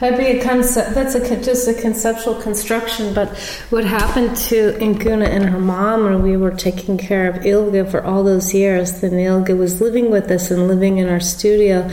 That'd 0.00 0.18
be 0.18 0.26
a 0.26 0.42
concept. 0.42 0.94
That's 0.94 1.14
a, 1.14 1.42
just 1.42 1.68
a 1.68 1.74
conceptual 1.74 2.34
construction. 2.34 3.14
But 3.14 3.28
what 3.70 3.84
happened 3.84 4.36
to 4.48 4.72
Inguna 4.78 5.28
and 5.28 5.44
her 5.44 5.60
mom 5.60 6.04
when 6.04 6.22
we 6.22 6.36
were 6.36 6.50
taking 6.50 6.98
care 6.98 7.30
of 7.30 7.36
Ilga 7.44 7.88
for 7.90 8.02
all 8.02 8.24
those 8.24 8.52
years? 8.52 9.00
Then 9.00 9.12
Ilga 9.12 9.56
was 9.56 9.80
living 9.80 10.10
with 10.10 10.30
us 10.30 10.50
and 10.50 10.66
living 10.66 10.98
in 10.98 11.08
our 11.08 11.20
studio. 11.20 11.88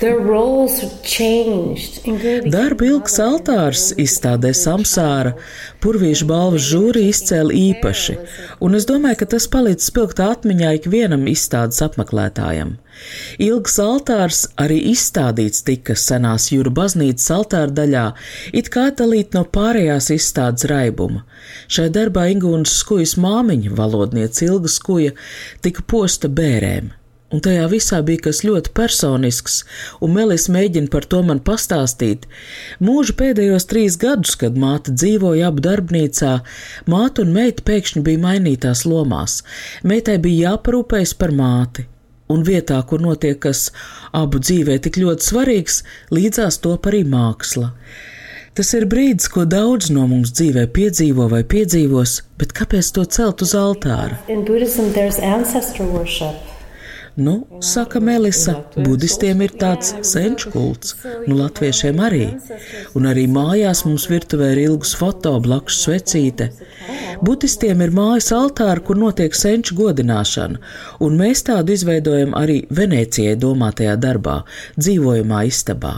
Their 0.00 0.18
roles 0.18 1.02
changed. 1.02 2.02
Darba 2.04 2.88
ilgs 2.88 3.18
altārs 3.20 3.92
izstādē 4.00 4.54
Samsāra 4.56 5.34
Purvīšu 5.84 6.26
balvas 6.28 6.64
žūri 6.64 7.06
izcēla 7.12 7.52
īpaši, 7.52 8.16
un 8.64 8.76
es 8.78 8.86
domāju, 8.88 9.20
ka 9.20 9.26
tas 9.34 9.46
palīdz 9.52 9.84
spilgt 9.90 10.22
atmiņā 10.24 10.70
ikvienam 10.78 11.26
izstādes 11.28 11.82
apmeklētājam. 11.84 12.78
Ilgs 13.42 13.78
altārs 13.82 14.44
arī 14.60 14.80
izstādīts 14.92 15.64
tika 15.66 15.96
senās 15.98 16.50
jūra 16.52 16.72
baznīcas 16.80 17.30
altāra 17.34 17.72
daļā, 17.80 18.06
it 18.52 18.70
kā 18.74 18.88
dalīt 18.98 19.36
no 19.36 19.44
pārējās 19.56 20.10
izstādes 20.14 20.68
raibuma. 20.70 21.24
Šai 21.68 21.90
darbā 21.94 22.28
Ingūnas 22.32 22.74
skujas 22.80 23.16
māmiņa, 23.20 23.72
valodniece 23.78 24.48
Ilga 24.50 24.70
skuja, 24.72 25.16
tika 25.64 25.86
posta 25.90 26.30
bērēm. 26.30 26.92
Un 27.34 27.40
tajā 27.42 27.64
visā 27.66 27.98
bija 28.06 28.28
kas 28.28 28.44
ļoti 28.46 28.70
personisks, 28.76 29.56
un 30.04 30.12
Melis 30.14 30.44
mēģina 30.54 30.90
par 30.92 31.06
to 31.10 31.22
man 31.26 31.40
pastāstīt. 31.42 32.28
Mūža 32.84 33.16
pēdējos 33.18 33.66
trīs 33.70 33.96
gadus, 33.98 34.36
kad 34.38 34.60
māte 34.60 34.94
dzīvoja 34.94 35.48
abu 35.50 35.64
darbnīcā, 35.64 36.34
māte 36.94 37.24
un 37.24 37.32
meita 37.34 37.64
pēkšņi 37.66 38.04
bija 38.06 38.22
mainītās 38.28 38.84
lomās. 38.86 39.40
Meitai 39.82 40.20
bija 40.22 40.52
jāparūpējas 40.52 41.16
par 41.18 41.34
māti, 41.34 41.88
un 42.32 42.44
vietā, 42.46 42.80
kur 42.88 43.02
notiek 43.04 43.38
kas 43.46 43.68
abu 44.12 44.40
dzīvē 44.40 44.78
tik 44.84 44.98
ļoti 45.02 45.28
svarīgs, 45.28 45.82
līdzās 46.14 46.60
top 46.64 46.88
arī 46.90 47.04
māksla. 47.08 47.72
Tas 48.54 48.70
ir 48.78 48.86
brīdis, 48.86 49.26
ko 49.34 49.42
daudz 49.50 49.90
no 49.90 50.06
mums 50.06 50.30
dzīvē 50.38 50.68
piedzīvo 50.76 51.26
vai 51.32 51.42
piedzīvos, 51.42 52.20
bet 52.38 52.54
kāpēc 52.54 52.92
to 52.94 53.04
celt 53.16 53.42
uz 53.42 53.54
altāra? 53.58 54.20
Buddhism, 54.30 54.94
Nu, 57.16 57.46
saka 57.60 58.00
Melisa, 58.00 58.56
budistiem 58.74 59.44
ir 59.46 59.52
tāds 59.54 59.92
senču 60.02 60.50
kults, 60.50 60.96
nu 61.28 61.36
latviešiem 61.38 62.00
arī. 62.02 62.24
Un 62.98 63.06
arī 63.06 63.28
mājās 63.30 63.84
mums 63.86 64.08
virtuvē 64.10 64.48
ir 64.56 64.62
ilgs 64.64 64.96
foto 64.98 65.36
blakus 65.44 65.78
svecīte. 65.84 66.48
Budistiem 67.22 67.84
ir 67.86 67.94
mājas 67.94 68.32
altāri, 68.34 68.82
kur 68.82 68.98
notiek 68.98 69.38
senču 69.38 69.78
godināšana, 69.78 70.58
un 71.06 71.20
mēs 71.20 71.46
tādu 71.46 71.76
izveidojam 71.78 72.34
arī 72.34 72.64
Venecijai 72.74 73.38
domātajā 73.38 73.94
darbā, 73.94 74.40
dzīvojamā 74.74 75.46
istabā. 75.52 75.94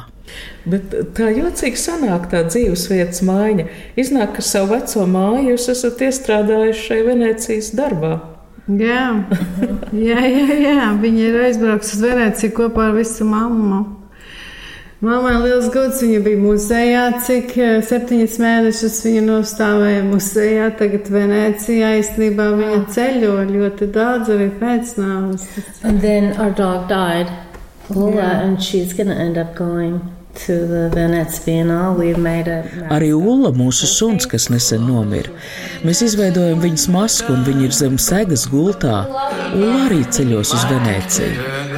Bet 0.68 0.92
tā 1.16 1.32
jocīgi 1.32 1.80
sanāk 1.80 2.28
tā 2.28 2.44
dzīvesvietas 2.44 3.24
maiņa. 3.24 3.68
Iznāk, 3.96 4.36
ka 4.36 4.44
savu 4.44 4.74
veco 4.74 5.08
māju 5.08 5.52
jūs 5.54 5.70
esat 5.72 6.08
iestrādājuši 6.10 6.88
šai 6.90 7.04
Venecijas 7.08 7.72
darbā. 7.78 8.35
Jā, 8.66 9.02
jā, 9.94 10.22
jā, 10.26 10.56
jā. 10.58 10.86
viņa 10.98 11.28
ir 11.28 11.36
aizbraukusi 11.46 11.94
uz 11.94 12.02
Veneciju 12.02 12.54
kopā 12.56 12.88
ar 12.90 12.96
visu 12.98 13.26
mammu. 13.28 13.84
Māmai 15.06 15.34
liels 15.42 15.68
gods, 15.70 16.00
viņa 16.02 16.22
bija 16.24 16.40
muzejā, 16.40 17.04
cik 17.22 17.52
eh, 17.60 17.76
septiņas 17.84 18.38
mēnešus 18.42 18.96
viņa 19.04 19.22
nostāvēja 19.28 20.02
muzejā, 20.08 20.70
tagad 20.80 21.12
Venecijā 21.12 21.92
īstenībā 22.00 22.48
viņa 22.56 22.82
ceļo 22.96 23.36
ļoti 23.52 23.90
daudz 23.94 24.34
arī 24.34 24.50
pēc 24.58 24.96
nāves. 24.98 25.46
And 25.84 26.00
then 26.00 26.32
our 26.40 26.50
dog 26.50 26.88
died, 26.88 27.30
Lula, 27.90 28.16
yeah. 28.16 28.44
and 28.48 28.62
she's 28.62 28.96
gonna 28.96 29.14
end 29.14 29.36
up 29.38 29.54
going 29.54 30.00
Arī 32.94 33.12
Ulla, 33.16 33.52
mūsu 33.56 33.88
suns, 33.90 34.28
kas 34.30 34.48
nesen 34.52 34.86
nomira. 34.88 35.32
Mēs 35.86 36.02
izveidojam 36.06 36.62
viņas 36.64 36.88
masku, 36.92 37.32
un 37.34 37.46
viņa 37.46 37.66
ir 37.68 37.76
zem 37.76 37.98
segas 38.02 38.46
gultā. 38.52 39.02
Ulla 39.56 39.86
arī 39.88 40.02
ceļos 40.12 40.54
uz 40.56 40.68
Venēciju. 40.70 41.75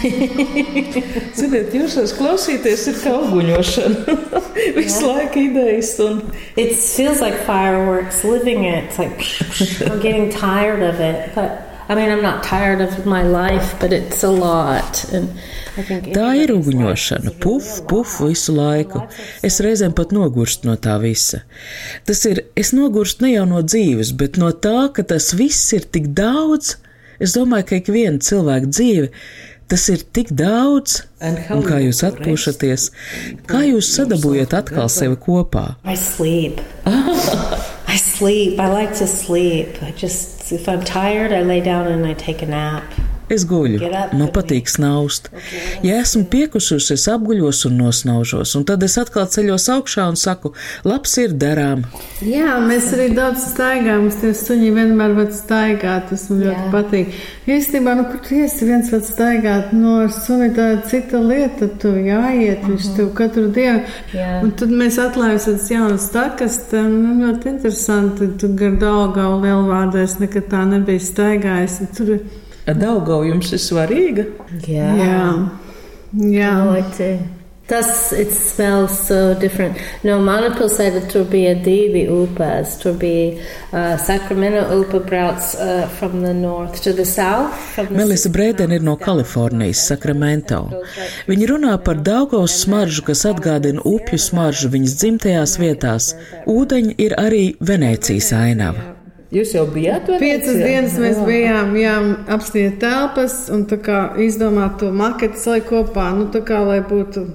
Ziniet, 1.38 1.74
jūsos 1.74 2.14
klausīties 2.16 2.86
ir 2.92 2.98
kā 3.02 3.14
uguņošana. 3.26 4.16
Visu 4.78 5.10
laiku 5.10 5.44
idejas 5.46 5.94
un. 6.04 6.20
It 6.56 6.76
feels 6.76 7.20
like 7.20 7.38
fireworks, 7.46 8.24
living 8.24 8.64
it. 8.64 8.90
It's 8.90 8.98
like 8.98 9.90
I'm 9.90 10.00
getting 10.00 10.30
tired 10.30 10.82
of 10.82 11.00
it. 11.00 11.34
But 11.34 11.62
I 11.88 11.94
mean, 11.94 12.10
I'm 12.10 12.22
not 12.22 12.42
tired 12.42 12.80
of 12.80 13.06
my 13.06 13.22
life, 13.22 13.76
but 13.80 13.92
it's 13.92 14.24
a 14.24 14.30
lot. 14.30 15.04
And 15.12 15.30
Tā 15.76 16.30
ir 16.40 16.54
uguņošana, 16.54 17.34
puf, 17.42 17.82
puf 17.90 18.14
visu 18.24 18.54
laiku. 18.56 19.02
Es 19.44 19.58
reizēm 19.60 19.92
pat 19.96 20.14
nogurstu 20.16 20.70
no 20.70 20.76
tā 20.80 20.94
visa. 21.02 21.42
Tas 22.08 22.22
ir, 22.30 22.46
es 22.56 22.72
nogurstu 22.72 23.26
ne 23.26 23.34
jau 23.34 23.44
no 23.50 23.60
dzīves, 23.60 24.14
bet 24.16 24.40
no 24.40 24.48
tā, 24.56 24.88
ka 24.96 25.04
tas 25.04 25.34
viss 25.36 25.74
ir 25.76 25.84
tik 25.84 26.14
daudz. 26.16 26.78
Es 27.20 27.36
domāju, 27.36 27.68
ka 27.68 27.76
ik 27.82 27.92
viena 27.92 28.24
cilvēka 28.24 28.72
dzīve 28.72 29.10
Tas 29.66 29.88
ir 29.90 30.04
tik 30.14 30.28
daudz, 30.38 31.00
un 31.26 31.64
kā 31.66 31.80
jūs 31.82 32.04
atpūšaties, 32.06 32.84
kā 33.50 33.64
jūs 33.66 33.88
sadabūjat 33.96 34.54
atkal 34.54 34.86
sevi 34.92 35.18
kopā? 35.18 35.72
I 35.82 35.96
sleep. 35.98 36.60
I 36.86 37.96
sleep. 37.98 38.60
I 38.60 38.68
like 38.70 38.94
to 38.98 39.08
sleep. 39.10 39.82
I 39.82 39.90
just, 39.90 40.52
if 40.52 40.68
I'm 40.68 40.84
tired, 40.84 41.32
I 41.32 41.42
lay 41.42 41.60
down 41.60 41.88
and 41.88 42.06
I 42.06 42.14
take 42.14 42.42
a 42.42 42.46
nap. 42.46 42.84
Es 43.32 43.42
guļu, 43.48 43.80
man 44.14 44.28
patīk 44.34 44.68
snaust. 44.70 45.32
Ja 45.82 45.96
esmu 45.98 46.28
piekususi, 46.30 46.94
es 46.94 47.06
apguļos 47.10 47.64
un 47.66 47.80
nosnaužos, 47.80 48.52
un 48.58 48.66
tad 48.68 48.84
es 48.86 48.94
atkal 49.02 49.26
ceļos 49.32 49.66
augšā 49.74 50.04
un 50.12 50.18
saku, 50.20 50.52
labs 50.86 51.16
ir 51.18 51.34
darām. 51.34 51.82
Jā, 52.22 52.54
mēs 52.62 52.92
arī 52.94 53.08
daudz 53.16 53.48
staigājam, 53.50 54.06
tie 54.20 54.30
suņi 54.36 54.70
vienmēr 54.76 55.16
var 55.18 55.32
staigāt, 55.34 56.06
tas 56.12 56.28
man 56.30 56.44
ļoti 56.44 56.62
Jā. 56.62 56.70
patīk. 56.76 57.18
Īstenībā, 57.50 57.96
nu, 57.98 58.06
kur 58.12 58.22
tu 58.26 58.38
iesi 58.38 58.70
viens 58.70 58.94
var 58.94 59.02
staigāt, 59.06 59.74
no 59.74 59.98
suni 60.14 60.52
tā 60.54 60.70
ir 60.76 60.80
cita 60.90 61.18
lieta, 61.22 61.70
tu 61.82 61.96
jāiet, 61.98 62.62
viņš 62.62 62.86
uh 62.86 62.88
-huh. 62.90 62.96
tev 62.96 63.12
katru 63.18 63.46
dienu. 63.50 63.82
Jā. 64.14 64.40
Un 64.42 64.50
tad 64.50 64.70
mēs 64.70 64.98
atklājam 65.02 65.42
tādas 65.46 65.70
jaunas 65.70 66.08
takas, 66.14 66.58
tā, 66.70 66.82
nu, 66.88 67.26
ļoti 67.26 67.48
interesanti, 67.56 68.28
tu 68.38 68.54
gar 68.54 68.74
Daugau 68.80 69.40
lielvārdēs 69.42 70.18
nekad 70.20 70.50
tā 70.50 70.64
nebija 70.68 71.00
staigājis. 71.00 71.80
Tur 71.96 72.18
Daugau 72.66 73.22
jums 73.26 73.52
ir 73.54 73.62
svarīga? 73.62 74.26
Jā, 74.66 74.90
jā. 74.98 75.22
jā. 76.34 76.52
Ļoti. 76.66 77.10
Tas 77.66 78.12
it 78.12 78.30
smells 78.30 79.08
so 79.08 79.34
different. 79.34 79.76
No, 80.04 80.20
Manapil 80.20 80.68
said 80.70 80.94
that 80.94 81.10
tur 81.10 81.24
bija 81.24 81.54
divi 81.54 82.06
upes. 82.08 82.78
Tur 82.78 82.94
bija 82.94 83.42
uh, 83.72 83.98
Sacramento 83.98 84.78
upe 84.78 85.00
brauc 85.00 85.38
uh, 85.58 85.88
from 85.98 86.22
the 86.22 86.34
north 86.34 86.80
to 86.82 86.92
the 86.92 87.04
south. 87.04 87.50
Melisa 87.90 88.30
Brēdena 88.30 88.78
ir 88.78 88.86
no 88.86 88.94
Kalifornijas, 88.96 89.82
Sacramento. 89.90 90.62
Viņa 91.26 91.48
runā 91.50 91.74
par 91.82 91.98
Daugaus 92.06 92.54
smaržu, 92.62 93.02
kas 93.10 93.26
atgādina 93.26 93.82
upju 93.82 94.18
smaržu 94.18 94.70
viņas 94.70 95.00
dzimtajās 95.02 95.58
vietās. 95.58 96.12
Ūdeņi 96.46 96.94
ir 97.02 97.18
arī 97.18 97.48
Venēcijas 97.58 98.30
ainava. 98.36 98.95
Jūs 99.34 99.56
jau 99.56 99.64
bijāt 99.66 100.04
tur? 100.06 100.20
Piecas 100.22 100.54
dienas 100.60 100.94
mēs 101.02 101.18
bijām, 101.26 101.72
jā, 101.80 101.96
apstiet 102.30 102.78
telpas 102.82 103.48
un 103.50 103.64
tā 103.66 103.80
kā 103.82 104.00
izdomāt 104.22 104.78
to 104.82 104.92
maketu 104.94 105.40
salikt 105.42 105.72
kopā, 105.72 106.12
nu 106.14 106.28
tā 106.30 106.44
kā, 106.46 106.60
lai 106.62 106.78
būtu 106.86 107.26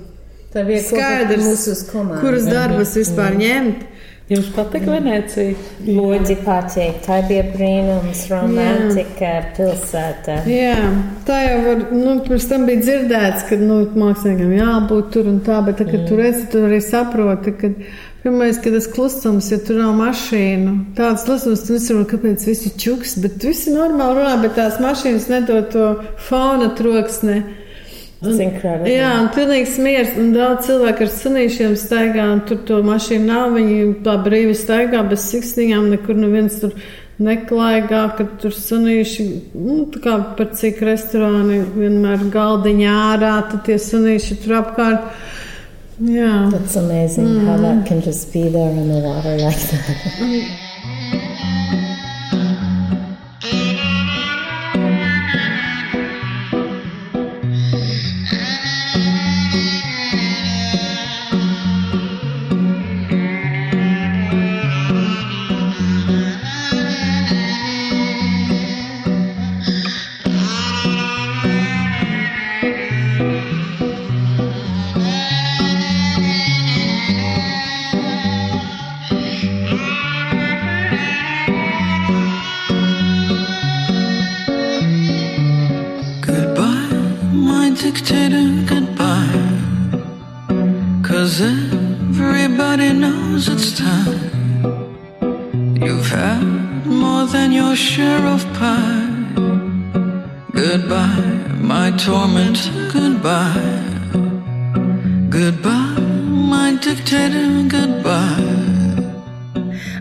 skaidrs, 0.88 1.86
kuras 2.22 2.48
darbas 2.48 2.96
vispār 3.00 3.36
ņemt. 3.40 3.88
Jums 4.32 4.48
patīk 4.56 4.86
Venecija? 4.88 5.56
Ļoti 5.84 6.38
patīk. 6.46 7.02
Tā 7.04 7.18
bija 7.28 7.42
brīnums, 7.52 8.22
romantika 8.32 9.32
pilsēta. 9.58 10.38
Jā, 10.48 10.78
tā 11.28 11.40
jau 11.44 11.58
var, 11.66 11.82
nu, 11.92 12.14
pirms 12.24 12.46
tam 12.48 12.64
bija 12.70 12.80
dzirdēts, 12.86 13.44
ka, 13.50 13.60
nu, 13.60 13.82
māksliniekam 13.92 14.54
jābūt 14.56 15.12
tur 15.18 15.28
un 15.34 15.42
tā, 15.44 15.60
bet, 15.66 15.82
tā, 15.82 15.90
kad 15.90 16.00
mm. 16.00 16.08
tu 16.08 16.22
redzi, 16.22 16.46
tu 16.54 16.64
arī 16.70 16.80
saproti, 16.86 17.56
ka 17.60 17.74
Pirmais, 18.22 18.60
kad 18.62 18.76
tas 18.76 18.86
klusums, 18.86 19.48
ja 19.50 19.58
tur 19.66 19.80
nav 19.82 19.96
mašīnu, 19.98 20.76
tāds 20.94 21.24
klusums, 21.26 21.64
tu 21.66 21.74
nesaproti, 21.74 22.10
kāpēc 22.12 22.44
visi 22.46 22.70
čuks, 22.78 23.16
bet 23.24 23.42
visi 23.42 23.74
normāli 23.74 24.20
runā, 24.20 24.36
bet 24.44 24.54
tās 24.60 24.78
mašīnas 24.84 25.26
nedod 25.32 25.72
to 25.74 25.88
fauna 26.28 26.70
troksni. 26.78 27.40
Incredible. 28.22 28.92
Jā, 28.94 29.16
un 29.24 29.32
pilnīgs 29.34 29.80
miers, 29.82 30.12
un 30.22 30.30
daudz 30.36 30.68
cilvēku 30.68 31.08
ar 31.08 31.10
sunīšiem 31.10 31.74
staigā, 31.82 32.28
un 32.36 32.44
tur 32.46 32.60
to 32.68 32.78
mašīnu 32.86 33.26
nav, 33.26 33.56
viņi 33.58 33.88
tā 34.06 34.20
brīvi 34.22 34.54
staigā 34.54 35.02
bez 35.10 35.26
siksniņām, 35.32 35.90
nekur 35.96 36.22
neviens 36.22 36.60
tur 36.62 36.76
neklaigā, 37.22 38.04
ka 38.20 38.28
tur 38.42 38.54
sunīši, 38.54 39.26
nu, 39.58 39.82
tā 39.90 40.02
kā 40.04 40.20
par 40.38 40.54
cik 40.58 40.86
restorāni 40.86 41.64
vienmēr 41.74 42.30
galdiņā 42.34 42.98
ārā, 43.16 43.36
tad 43.50 43.66
tie 43.66 43.82
sunīši 43.82 44.44
tur 44.44 44.60
apkārt. 44.62 45.10
Yeah. 46.00 46.50
That's 46.52 46.76
amazing 46.76 47.28
mm. 47.28 47.46
how 47.46 47.58
that 47.58 47.86
can 47.86 48.02
just 48.02 48.34
be 48.34 48.50
there 48.50 48.72
in 48.72 48.88
the 48.88 49.00
water 49.00 49.38
like 49.38 49.58
that. 49.58 50.68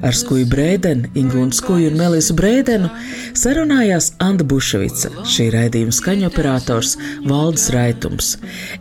Ar 0.03 0.17
skuju 0.17 0.47
Brēdenu, 0.49 1.11
Ingu 1.15 1.43
un 1.43 1.53
skuju 1.53 1.91
un 1.91 1.99
Melisu 2.01 2.35
Brēdenu 2.39 2.89
sarunājās 3.37 4.13
Anda 4.23 4.47
Buševica, 4.49 5.11
šī 5.29 5.51
raidījuma 5.55 5.95
skaņoperators 5.95 6.97
Valdis 7.29 7.69
Raitums. 7.75 8.31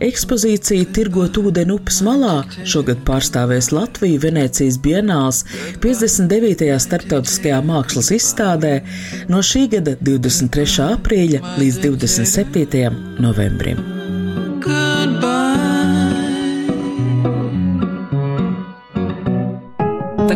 Ekspozīcija 0.00 0.88
Tirgot 0.96 1.36
ūdeni 1.40 1.76
upes 1.76 2.00
malā 2.06 2.40
šogad 2.64 3.04
pārstāvēs 3.08 3.70
Latviju 3.76 4.22
Venecijas 4.24 4.80
bienāls 4.80 5.44
59. 5.84 6.70
starptautiskajā 6.86 7.60
mākslas 7.68 8.12
izstādē 8.16 8.78
no 9.28 9.44
šī 9.44 9.66
gada 9.76 9.96
23. 10.00 10.90
aprīļa 10.96 11.56
līdz 11.60 11.82
27. 11.86 12.88
novembrim. 13.20 13.84